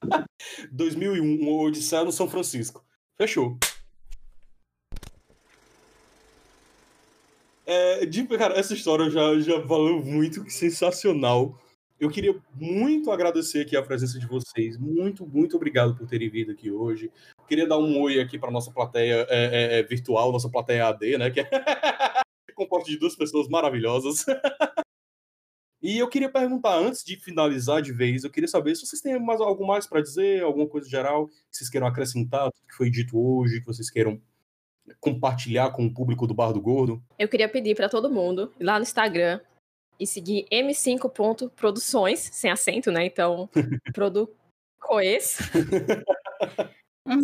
[0.71, 2.83] 2001, uma Odisseia no São Francisco.
[3.15, 3.59] Fechou.
[7.71, 11.57] É, de, cara, essa história já, já valeu muito, que sensacional.
[11.97, 14.77] Eu queria muito agradecer aqui a presença de vocês.
[14.77, 17.09] Muito, muito obrigado por terem vindo aqui hoje.
[17.47, 21.17] Queria dar um oi aqui para nossa plateia é, é, é, virtual, nossa plateia AD,
[21.17, 21.31] né?
[21.31, 21.45] Que é
[22.55, 24.25] composta de duas pessoas maravilhosas.
[25.81, 29.17] e eu queria perguntar, antes de finalizar de vez, eu queria saber se vocês têm
[29.17, 32.89] mais, algo mais para dizer, alguma coisa geral que vocês queiram acrescentar, tudo que foi
[32.89, 34.21] dito hoje, que vocês queiram
[34.99, 37.01] compartilhar com o público do Bar do Gordo.
[37.17, 39.39] Eu queria pedir para todo mundo ir lá no Instagram
[39.99, 43.05] e seguir m5.produções, sem acento, né?
[43.05, 43.49] Então,
[43.93, 45.37] Producoes.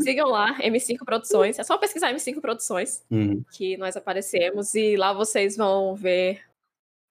[0.04, 1.60] Sigam lá, M5 Produções.
[1.60, 3.44] É só pesquisar M5 Produções, uhum.
[3.52, 4.76] que nós aparecemos.
[4.76, 6.42] E lá vocês vão ver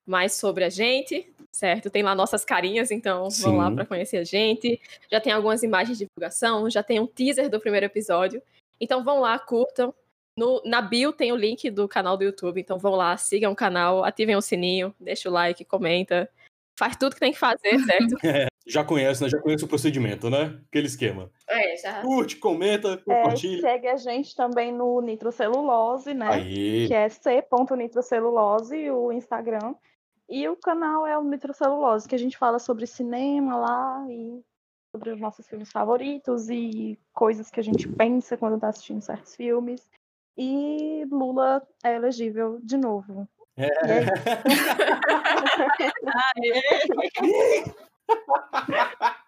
[0.06, 1.90] mais sobre a gente, certo?
[1.90, 3.42] Tem lá nossas carinhas, então Sim.
[3.42, 4.80] vão lá para conhecer a gente.
[5.10, 8.40] Já tem algumas imagens de divulgação, já tem um teaser do primeiro episódio.
[8.80, 9.92] Então vão lá, curtam,
[10.36, 13.56] no, na bio tem o link do canal do YouTube, então vão lá, sigam o
[13.56, 16.28] canal, ativem o sininho, deixa o like, comenta.
[16.78, 18.16] Faz tudo que tem que fazer, certo?
[18.22, 19.30] É, já conhece, né?
[19.30, 20.60] Já conhece o procedimento, né?
[20.68, 21.30] Aquele esquema.
[21.48, 22.02] É, já.
[22.02, 23.58] Curte, comenta, compartilha.
[23.58, 26.28] É, segue a gente também no Nitrocelulose, né?
[26.28, 26.88] Aí.
[26.88, 29.74] Que é c.nitrocelulose, o Instagram.
[30.28, 34.42] E o canal é o Nitrocelulose, que a gente fala sobre cinema lá e
[34.92, 39.36] sobre os nossos filmes favoritos e coisas que a gente pensa quando tá assistindo certos
[39.36, 39.88] filmes
[40.36, 43.26] e Lula é elegível de novo.
[43.56, 43.68] É.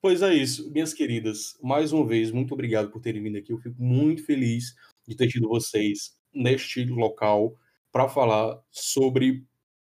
[0.00, 1.58] pois é isso, minhas queridas.
[1.62, 3.52] Mais uma vez, muito obrigado por terem vindo aqui.
[3.52, 4.74] Eu fico muito feliz
[5.06, 7.56] de ter tido vocês neste local
[7.90, 9.44] para falar sobre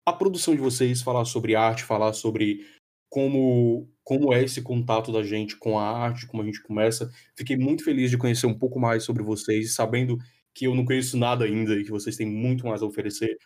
[0.05, 2.65] a produção de vocês, falar sobre arte, falar sobre
[3.09, 7.09] como, como é esse contato da gente com a arte, como a gente começa.
[7.33, 10.17] Fiquei muito feliz de conhecer um pouco mais sobre vocês, sabendo
[10.53, 13.37] que eu não conheço nada ainda e que vocês têm muito mais a oferecer.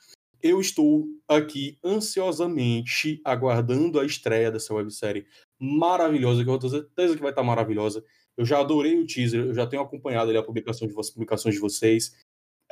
[0.42, 5.28] Eu estou aqui ansiosamente aguardando a estreia dessa websérie
[5.60, 8.04] maravilhosa, que eu tenho certeza que vai estar maravilhosa.
[8.36, 11.54] Eu já adorei o teaser, eu já tenho acompanhado ali a publicação de, as publicações
[11.54, 12.12] de vocês.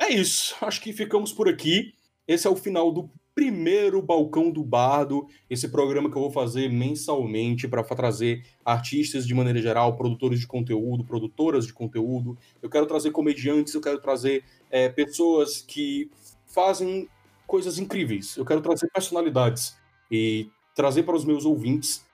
[0.00, 1.92] É isso, acho que ficamos por aqui.
[2.26, 6.70] Esse é o final do primeiro Balcão do Bardo, esse programa que eu vou fazer
[6.70, 12.38] mensalmente para trazer artistas de maneira geral, produtores de conteúdo, produtoras de conteúdo.
[12.62, 16.08] Eu quero trazer comediantes, eu quero trazer é, pessoas que
[16.46, 17.08] fazem
[17.46, 18.36] coisas incríveis.
[18.36, 19.76] Eu quero trazer personalidades
[20.10, 22.04] e trazer para os meus ouvintes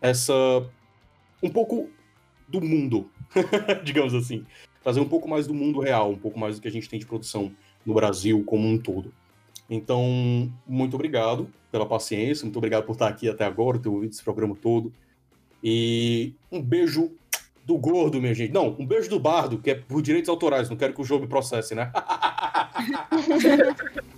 [0.00, 0.34] essa
[1.42, 1.90] um pouco
[2.46, 3.10] do mundo,
[3.84, 4.46] digamos assim.
[4.82, 7.00] Trazer um pouco mais do mundo real, um pouco mais do que a gente tem
[7.00, 7.52] de produção
[7.84, 9.12] no Brasil como um todo.
[9.68, 14.24] Então, muito obrigado pela paciência, muito obrigado por estar aqui até agora, ter ouvido esse
[14.24, 14.92] programa todo.
[15.62, 17.12] E um beijo
[17.64, 18.52] do gordo, minha gente.
[18.52, 21.24] Não, um beijo do bardo, que é por direitos autorais, não quero que o jogo
[21.24, 21.92] me processe, né?